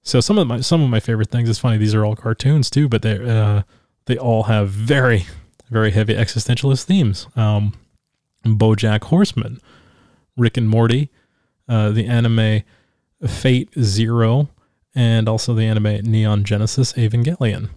[0.05, 1.49] So some of my some of my favorite things.
[1.49, 3.63] It's funny these are all cartoons too, but they uh,
[4.05, 5.25] they all have very
[5.69, 7.27] very heavy existentialist themes.
[7.35, 7.73] Um,
[8.45, 9.59] BoJack Horseman,
[10.37, 11.09] Rick and Morty,
[11.67, 12.61] uh, the anime
[13.27, 14.49] Fate Zero,
[14.93, 17.69] and also the anime Neon Genesis Evangelion.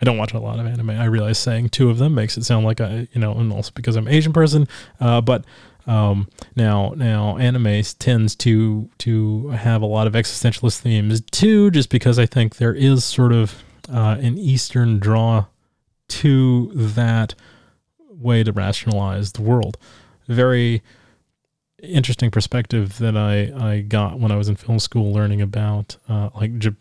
[0.00, 0.90] I don't watch a lot of anime.
[0.90, 3.70] I realize saying two of them makes it sound like I, you know, and also
[3.74, 4.66] because I'm an Asian person.
[4.98, 5.44] Uh, but
[5.86, 11.90] um, now, now, anime tends to to have a lot of existentialist themes too, just
[11.90, 13.62] because I think there is sort of
[13.92, 15.46] uh, an Eastern draw
[16.08, 17.34] to that
[18.08, 19.78] way to rationalize the world.
[20.28, 20.82] Very
[21.82, 26.30] interesting perspective that I I got when I was in film school, learning about uh,
[26.34, 26.76] like J-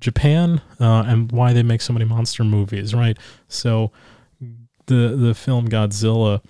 [0.00, 3.18] Japan uh, and why they make so many monster movies, right?
[3.48, 3.90] So
[4.86, 6.42] the the film Godzilla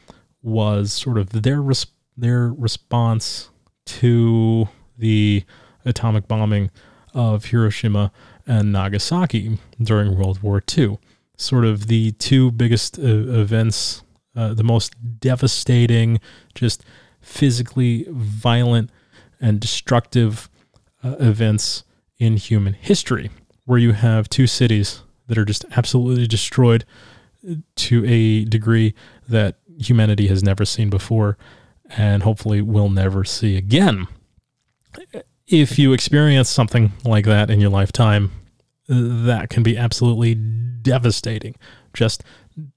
[0.44, 1.86] was sort of their res-
[2.16, 3.50] their response
[3.86, 5.44] to the
[5.84, 6.70] atomic bombing
[7.12, 8.12] of Hiroshima
[8.46, 10.98] and Nagasaki during World War II.
[11.36, 14.02] Sort of the two biggest uh, events,
[14.36, 16.20] uh, the most devastating,
[16.54, 16.84] just
[17.20, 18.90] physically violent
[19.40, 20.48] and destructive
[21.02, 21.84] uh, events
[22.18, 23.30] in human history,
[23.64, 26.84] where you have two cities that are just absolutely destroyed
[27.76, 28.94] to a degree
[29.28, 31.36] that humanity has never seen before
[31.96, 34.06] and hopefully will never see again.
[35.46, 38.30] If you experience something like that in your lifetime,
[38.88, 41.56] that can be absolutely devastating
[41.92, 42.22] just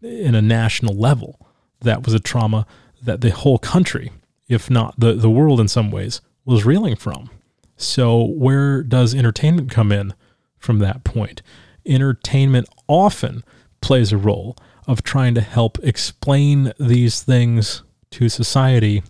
[0.01, 1.47] in a national level.
[1.81, 2.65] That was a trauma
[3.01, 4.11] that the whole country,
[4.49, 7.29] if not the, the world in some ways, was reeling from.
[7.75, 10.15] So, where does entertainment come in
[10.57, 11.43] from that point?
[11.87, 13.43] entertainment often
[13.81, 14.55] plays a role
[14.87, 19.03] of trying to help explain these things to society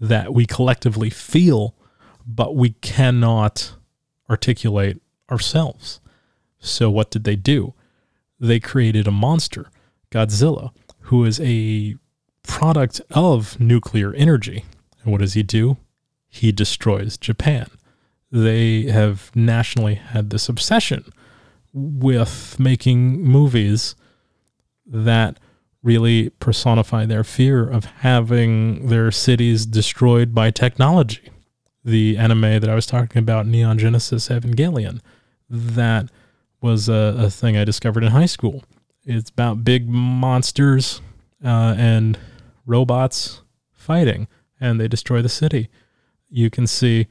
[0.00, 1.74] that we collectively feel,
[2.26, 3.74] but we cannot
[4.30, 6.00] articulate ourselves.
[6.58, 7.74] So, what did they do?
[8.40, 9.70] They created a monster,
[10.10, 10.70] Godzilla,
[11.00, 11.96] who is a
[12.42, 14.64] product of nuclear energy.
[15.02, 15.76] And what does he do?
[16.28, 17.68] He destroys Japan.
[18.30, 21.12] They have nationally had this obsession
[21.72, 23.94] with making movies
[24.86, 25.38] that
[25.82, 31.30] really personify their fear of having their cities destroyed by technology.
[31.84, 35.00] The anime that I was talking about, Neon Genesis Evangelion,
[35.50, 36.10] that
[36.62, 38.64] was a, a thing I discovered in high school.
[39.04, 41.02] It's about big monsters
[41.44, 42.18] uh, and
[42.64, 44.28] robots fighting,
[44.58, 45.68] and they destroy the city.
[46.30, 47.06] You can see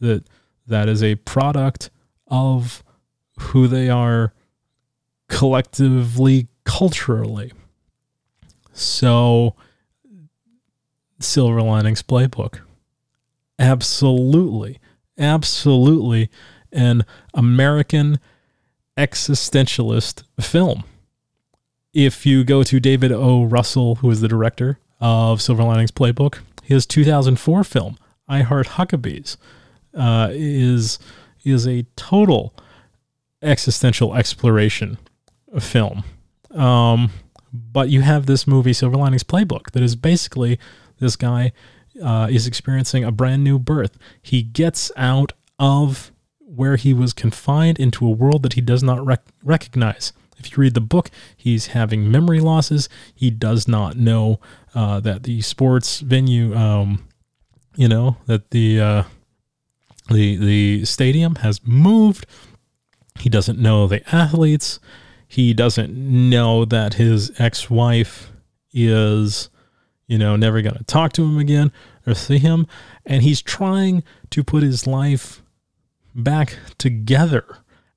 [0.00, 0.24] that
[0.66, 1.88] that is a product
[2.26, 2.84] of
[3.38, 4.34] who they are
[5.28, 7.50] collectively, culturally.
[8.72, 9.56] So,
[11.18, 12.60] Silver Linings Playbook.
[13.58, 14.78] Absolutely,
[15.18, 16.30] absolutely
[16.70, 17.04] an
[17.34, 18.20] American
[18.96, 20.84] existentialist film.
[21.94, 23.44] If you go to David O.
[23.44, 27.96] Russell, who is the director of Silver Linings Playbook, his 2004 film,
[28.28, 29.38] I Heart Huckabees,
[29.94, 30.98] uh, is
[31.44, 32.54] is a total
[33.42, 34.98] existential exploration
[35.58, 36.04] film.
[36.54, 37.10] Um,
[37.52, 40.58] but you have this movie, Silver Linings Playbook, that is basically
[40.98, 41.52] this guy
[42.02, 43.98] uh, is experiencing a brand new birth.
[44.22, 49.04] He gets out of where he was confined into a world that he does not
[49.04, 50.12] rec- recognize.
[50.38, 52.88] If you read the book, he's having memory losses.
[53.14, 54.40] He does not know
[54.74, 57.08] uh, that the sports venue, um,
[57.76, 59.02] you know, that the uh,
[60.10, 62.26] the the stadium has moved.
[63.18, 64.78] He doesn't know the athletes.
[65.28, 68.32] He doesn't know that his ex-wife
[68.72, 69.50] is,
[70.06, 71.70] you know, never going to talk to him again
[72.06, 72.66] or see him,
[73.04, 75.42] and he's trying to put his life
[76.14, 77.44] back together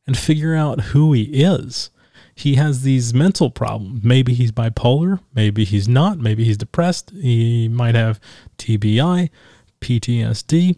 [0.05, 1.89] and figure out who he is.
[2.35, 4.03] He has these mental problems.
[4.03, 8.19] Maybe he's bipolar, maybe he's not, maybe he's depressed, he might have
[8.57, 9.29] TBI,
[9.79, 10.77] PTSD.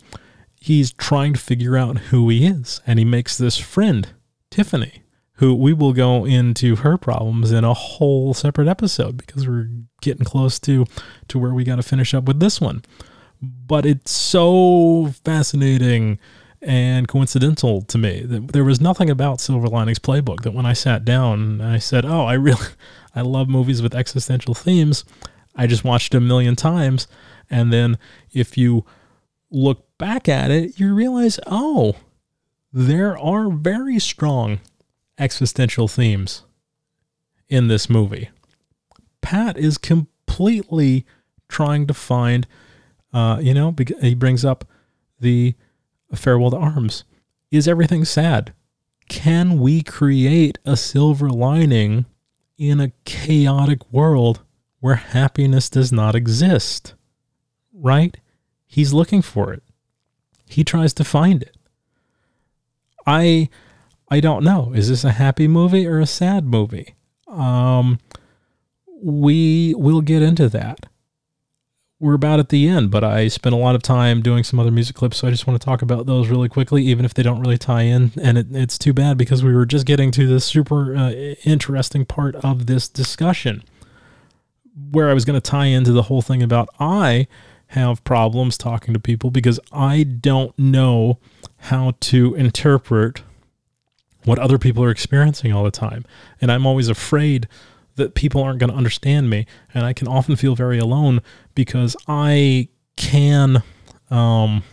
[0.59, 4.09] He's trying to figure out who he is, and he makes this friend,
[4.49, 5.02] Tiffany,
[5.43, 9.67] who we will go into her problems in a whole separate episode because we're
[10.01, 10.85] getting close to
[11.27, 12.81] to where we got to finish up with this one.
[13.41, 16.17] But it's so fascinating
[16.61, 20.71] and coincidental to me that there was nothing about Silver Linings Playbook that when I
[20.71, 22.67] sat down I said, "Oh, I really
[23.15, 25.03] I love movies with existential themes."
[25.57, 27.05] I just watched a million times
[27.49, 27.97] and then
[28.31, 28.85] if you
[29.51, 31.95] look back at it, you realize, "Oh,
[32.71, 34.61] there are very strong
[35.23, 36.43] existential themes
[37.49, 38.29] in this movie."
[39.21, 41.05] Pat is completely
[41.47, 42.45] trying to find
[43.13, 44.65] uh, you know, he brings up
[45.19, 45.53] the
[46.13, 47.03] farewell to arms.
[47.51, 48.53] Is everything sad?
[49.07, 52.05] Can we create a silver lining
[52.57, 54.41] in a chaotic world
[54.79, 56.95] where happiness does not exist?
[57.71, 58.17] Right?
[58.65, 59.61] He's looking for it.
[60.47, 61.55] He tries to find it.
[63.05, 63.49] I
[64.09, 64.73] I don't know.
[64.73, 66.95] Is this a happy movie or a sad movie?
[67.27, 67.99] Um
[69.01, 70.85] we will get into that
[72.03, 74.71] we're about at the end, but I spent a lot of time doing some other
[74.71, 77.23] music clips, so I just want to talk about those really quickly, even if they
[77.23, 78.11] don't really tie in.
[78.21, 81.11] And it, it's too bad because we were just getting to the super uh,
[81.45, 83.63] interesting part of this discussion
[84.91, 87.27] where I was going to tie into the whole thing about I
[87.67, 91.19] have problems talking to people because I don't know
[91.57, 93.23] how to interpret
[94.25, 96.05] what other people are experiencing all the time.
[96.41, 97.47] And I'm always afraid
[97.95, 99.45] that people aren't going to understand me.
[99.73, 101.21] And I can often feel very alone
[101.55, 103.63] because I can,
[104.09, 104.63] um,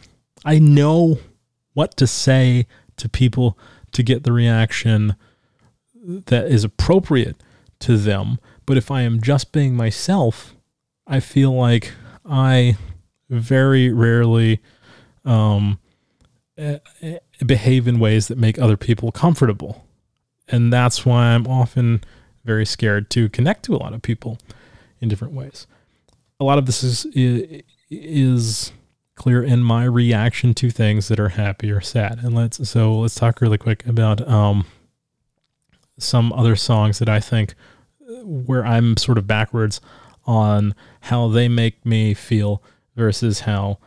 [0.45, 1.19] I know
[1.75, 2.67] what to say
[2.97, 3.59] to people
[3.93, 5.17] to get the reaction
[6.05, 7.37] that is appropriate
[7.81, 8.39] to them.
[8.67, 10.55] But if I am just being myself,
[11.07, 11.93] I feel like
[12.25, 12.77] I
[13.29, 14.61] very rarely
[15.25, 15.79] um,
[17.45, 19.85] behave in ways that make other people comfortable.
[20.49, 22.03] And that's why I'm often
[22.45, 24.39] very scared to connect to a lot of people
[25.01, 25.67] in different ways.
[26.39, 27.07] A lot of this is
[27.91, 28.73] is
[29.15, 32.19] clear in my reaction to things that are happy or sad.
[32.23, 34.67] And let's so let's talk really quick about um,
[35.99, 37.55] some other songs that I think
[38.23, 39.81] where I'm sort of backwards
[40.27, 42.63] on how they make me feel
[42.97, 43.79] versus how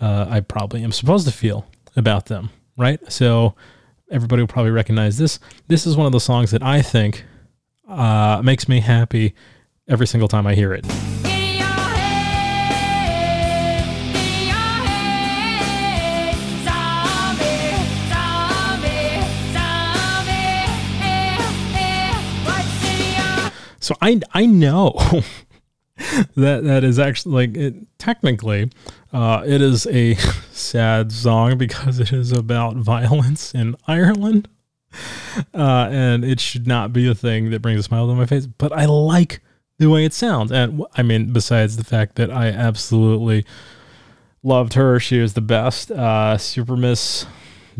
[0.00, 2.50] uh, I probably am supposed to feel about them.
[2.76, 3.00] Right.
[3.12, 3.54] So
[4.10, 5.38] everybody will probably recognize this.
[5.68, 7.24] This is one of the songs that I think
[7.88, 9.34] uh, makes me happy
[9.88, 10.86] every single time I hear it.
[23.82, 24.92] So I I know
[26.36, 28.70] that that is actually like it, technically
[29.12, 30.14] uh, it is a
[30.52, 34.48] sad song because it is about violence in Ireland.
[35.54, 38.46] Uh, and it should not be a thing that brings a smile to my face,
[38.46, 39.40] but I like
[39.78, 40.52] the way it sounds.
[40.52, 43.44] And I mean, besides the fact that I absolutely
[44.42, 45.90] loved her, she was the best.
[45.90, 47.26] Uh, Super Miss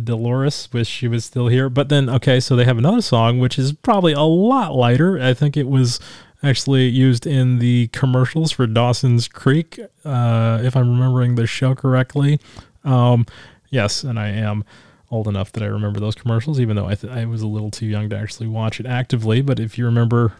[0.03, 1.69] Dolores, wish she was still here.
[1.69, 5.21] But then, okay, so they have another song, which is probably a lot lighter.
[5.21, 6.01] I think it was
[6.43, 12.41] actually used in the commercials for Dawson's Creek, uh, if I'm remembering the show correctly.
[12.85, 13.27] Um,
[13.71, 14.65] yes, and I am
[15.11, 17.71] old enough that I remember those commercials, even though I, th- I was a little
[17.71, 19.43] too young to actually watch it actively.
[19.43, 20.33] But if you remember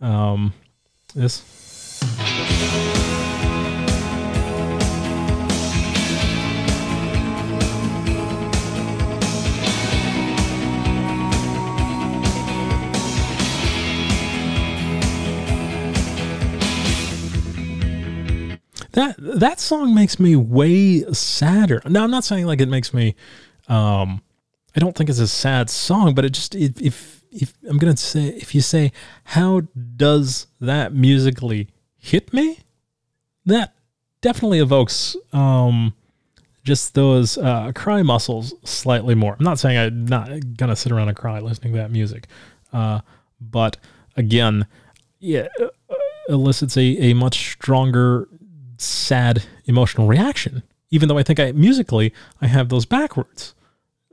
[0.00, 0.54] um,
[1.14, 3.01] this.
[18.92, 21.82] That that song makes me way sadder.
[21.86, 23.14] Now I'm not saying like it makes me
[23.68, 24.22] um
[24.74, 27.96] I don't think it's a sad song, but it just if if, if I'm to
[27.96, 28.92] say if you say
[29.24, 29.62] how
[29.96, 32.58] does that musically hit me?
[33.46, 33.74] That
[34.20, 35.94] definitely evokes um
[36.64, 39.34] just those uh, cry muscles slightly more.
[39.38, 42.28] I'm not saying I'm not gonna sit around and cry listening to that music,
[42.72, 43.00] uh,
[43.40, 43.78] but
[44.16, 44.66] again,
[45.18, 45.94] yeah, uh,
[46.28, 48.28] elicits a, a much stronger
[48.78, 50.62] sad emotional reaction.
[50.90, 53.54] Even though I think I musically I have those backwards.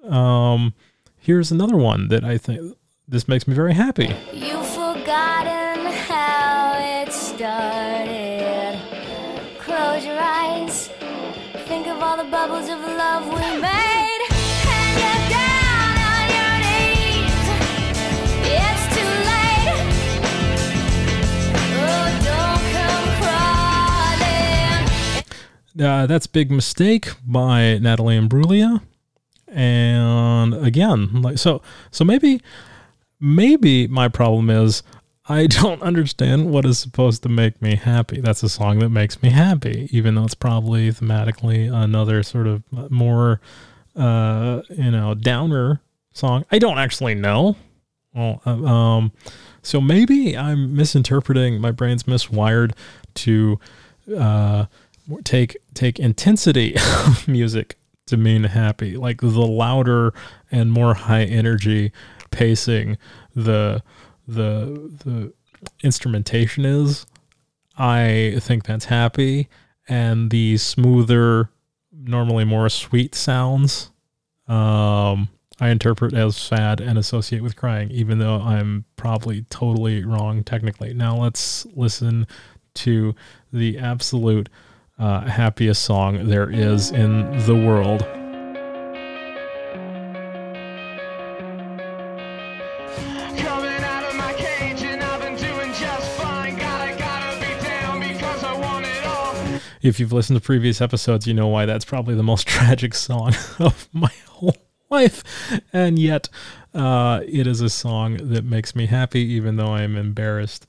[0.03, 0.73] Um,
[1.17, 2.77] here's another one that I think
[3.07, 4.15] this makes me very happy.
[4.31, 8.79] You've forgotten how it started.
[9.59, 10.87] Close your eyes.
[11.67, 13.88] Think of all the bubbles of love we made.
[25.79, 28.81] Uh, that's Big Mistake by Natalie Imbruglia.
[29.47, 32.41] And again, like so so maybe
[33.19, 34.83] maybe my problem is
[35.27, 38.19] I don't understand what is supposed to make me happy.
[38.19, 42.63] That's a song that makes me happy, even though it's probably thematically another sort of
[42.91, 43.39] more
[43.95, 45.81] uh, you know, downer
[46.13, 46.45] song.
[46.51, 47.55] I don't actually know.
[48.13, 49.11] Well, uh, um,
[49.61, 51.61] so maybe I'm misinterpreting.
[51.61, 52.73] My brain's miswired
[53.15, 53.59] to
[54.17, 54.65] uh,
[55.23, 56.75] take take intensity
[57.05, 57.77] of music
[58.07, 58.97] to mean happy.
[58.97, 60.13] Like the louder
[60.51, 61.91] and more high energy
[62.31, 62.97] pacing
[63.35, 63.81] the
[64.27, 65.33] the the
[65.83, 67.05] instrumentation is,
[67.77, 69.47] I think that's happy.
[69.87, 71.49] And the smoother,
[71.91, 73.89] normally more sweet sounds,
[74.47, 75.29] um,
[75.59, 80.93] I interpret as sad and associate with crying, even though I'm probably totally wrong technically.
[80.93, 82.27] Now let's listen
[82.75, 83.15] to
[83.51, 84.47] the absolute
[84.99, 88.01] uh, happiest song there is in the world.
[93.37, 96.57] Coming out of my cage and I've been doing just fine.
[96.57, 99.61] Gotta, gotta be down because I want it all.
[99.81, 103.33] If you've listened to previous episodes, you know why that's probably the most tragic song
[103.59, 104.57] of my whole
[104.89, 105.23] life.
[105.71, 106.27] And yet,
[106.73, 110.65] uh, it is a song that makes me happy, even though I'm embarrassed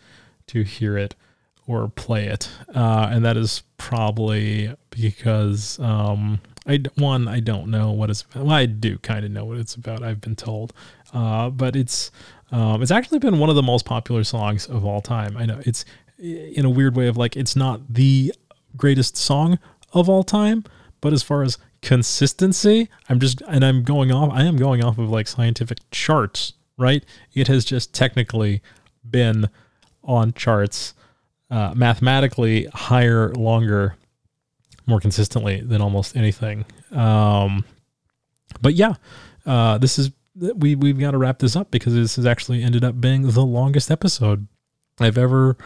[0.48, 1.16] to hear it
[1.66, 2.50] or play it.
[2.74, 8.24] Uh, and that is probably because, um, I, one, I don't know what it's.
[8.34, 10.72] Well, I do kind of know what it's about, I've been told.
[11.12, 12.10] Uh, but it's,
[12.52, 15.36] um, it's actually been one of the most popular songs of all time.
[15.36, 15.84] I know it's
[16.18, 18.32] in a weird way of like, it's not the
[18.76, 19.58] greatest song
[19.92, 20.64] of all time,
[21.00, 24.98] but as far as consistency, I'm just and I'm going off I am going off
[24.98, 27.04] of like scientific charts, right?
[27.34, 28.62] It has just technically
[29.08, 29.48] been
[30.04, 30.94] on charts
[31.50, 33.96] uh, mathematically higher, longer,
[34.86, 36.64] more consistently than almost anything.
[36.92, 37.64] Um,
[38.60, 38.94] but yeah,
[39.46, 42.84] uh, this is we we've got to wrap this up because this has actually ended
[42.84, 44.46] up being the longest episode
[44.98, 45.56] I've ever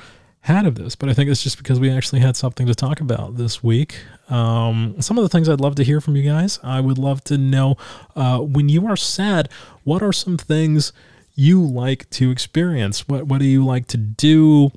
[0.44, 3.00] had of this, but I think it's just because we actually had something to talk
[3.00, 3.96] about this week.
[4.28, 6.60] Um, some of the things I'd love to hear from you guys.
[6.62, 7.76] I would love to know
[8.14, 9.48] uh, when you are sad,
[9.84, 10.92] what are some things
[11.34, 13.08] you like to experience?
[13.08, 14.70] What what do you like to do,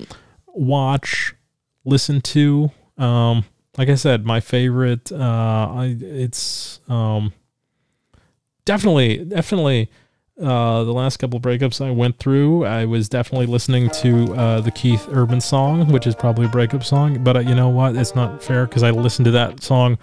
[0.57, 1.33] watch,
[1.85, 2.71] listen to?
[2.97, 3.45] Um,
[3.77, 5.11] like I said, my favorite.
[5.11, 7.33] Uh, I it's um,
[8.65, 9.89] definitely definitely
[10.41, 14.69] uh, the last couple breakups I went through, I was definitely listening to uh, the
[14.69, 17.23] Keith Urban song, which is probably a breakup song.
[17.23, 17.95] But uh, you know what?
[17.95, 19.97] It's not fair because I listen to that song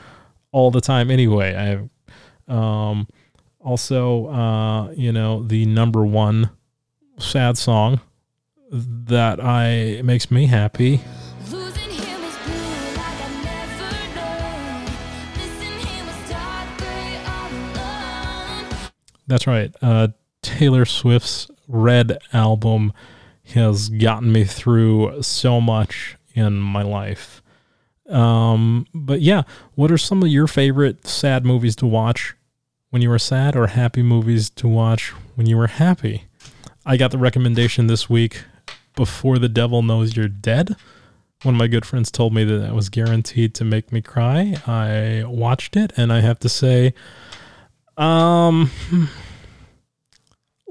[0.51, 1.55] all the time anyway.
[2.49, 3.07] I um,
[3.61, 6.51] also, uh, you know, the number one
[7.19, 8.01] sad song
[8.75, 11.01] that I makes me happy
[11.49, 14.85] Losing him is blue like I never known.
[15.37, 18.91] Missing him is dark gray all alone.
[19.29, 19.73] That's right.
[19.81, 20.09] Uh,
[20.43, 22.93] Taylor Swift's Red album
[23.55, 27.43] has gotten me through so much in my life.
[28.09, 29.43] Um, but yeah,
[29.77, 32.35] what are some of your favorite sad movies to watch
[32.91, 36.25] when you were sad or happy movies to watch when you were happy?
[36.85, 38.43] I got the recommendation this week
[38.97, 40.77] Before the Devil Knows You're Dead.
[41.43, 44.55] One of my good friends told me that that was guaranteed to make me cry.
[44.67, 46.95] I watched it and I have to say,
[47.97, 48.71] um,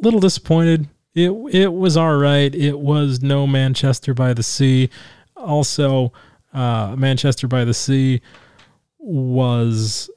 [0.01, 0.87] little disappointed.
[1.15, 2.53] It it was all right.
[2.53, 4.89] It was no Manchester by the Sea.
[5.37, 6.11] Also,
[6.53, 8.21] uh, Manchester by the Sea
[8.97, 10.09] was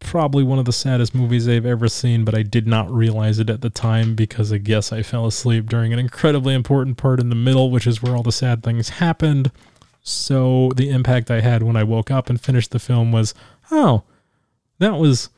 [0.00, 3.50] probably one of the saddest movies I've ever seen, but I did not realize it
[3.50, 7.28] at the time because I guess I fell asleep during an incredibly important part in
[7.28, 9.50] the middle, which is where all the sad things happened.
[10.02, 13.34] So the impact I had when I woke up and finished the film was,
[13.70, 14.04] oh,
[14.78, 15.30] that was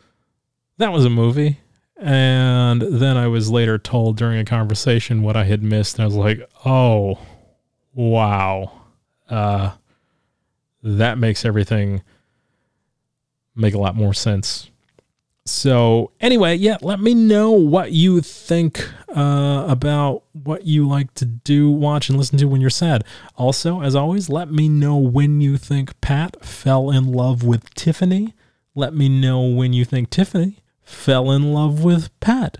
[0.77, 1.61] that was a movie.
[1.97, 6.07] And then I was later told during a conversation what I had missed, and I
[6.07, 7.19] was like, oh,
[7.93, 8.73] wow.
[9.29, 9.73] Uh,
[10.83, 12.03] that makes everything
[13.59, 14.71] make a lot more sense.
[15.45, 21.25] So, anyway, yeah, let me know what you think uh, about what you like to
[21.25, 23.03] do, watch, and listen to when you're sad.
[23.35, 28.35] Also, as always, let me know when you think Pat fell in love with Tiffany.
[28.75, 32.59] Let me know when you think Tiffany fell in love with Pat.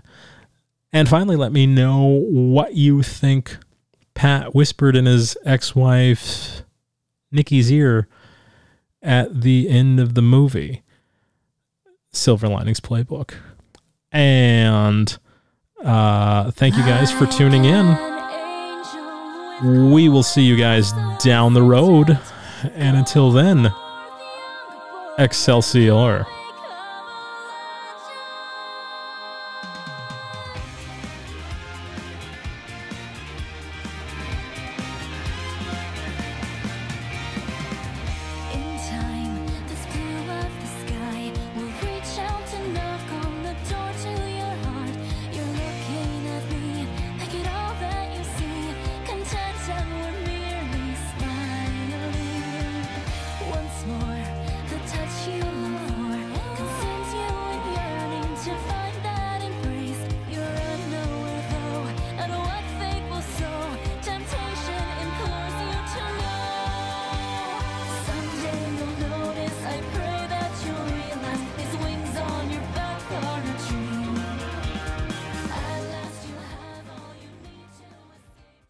[0.91, 3.57] And finally, let me know what you think
[4.15, 6.63] Pat whispered in his ex wife
[7.31, 8.07] Nikki's ear
[9.01, 10.81] at the end of the movie,
[12.11, 13.33] Silver Linings Playbook.
[14.11, 15.17] And
[15.83, 17.85] uh, thank you guys for tuning in.
[19.91, 22.17] We will see you guys down the road.
[22.73, 23.71] And until then,
[25.17, 26.25] Excelsior.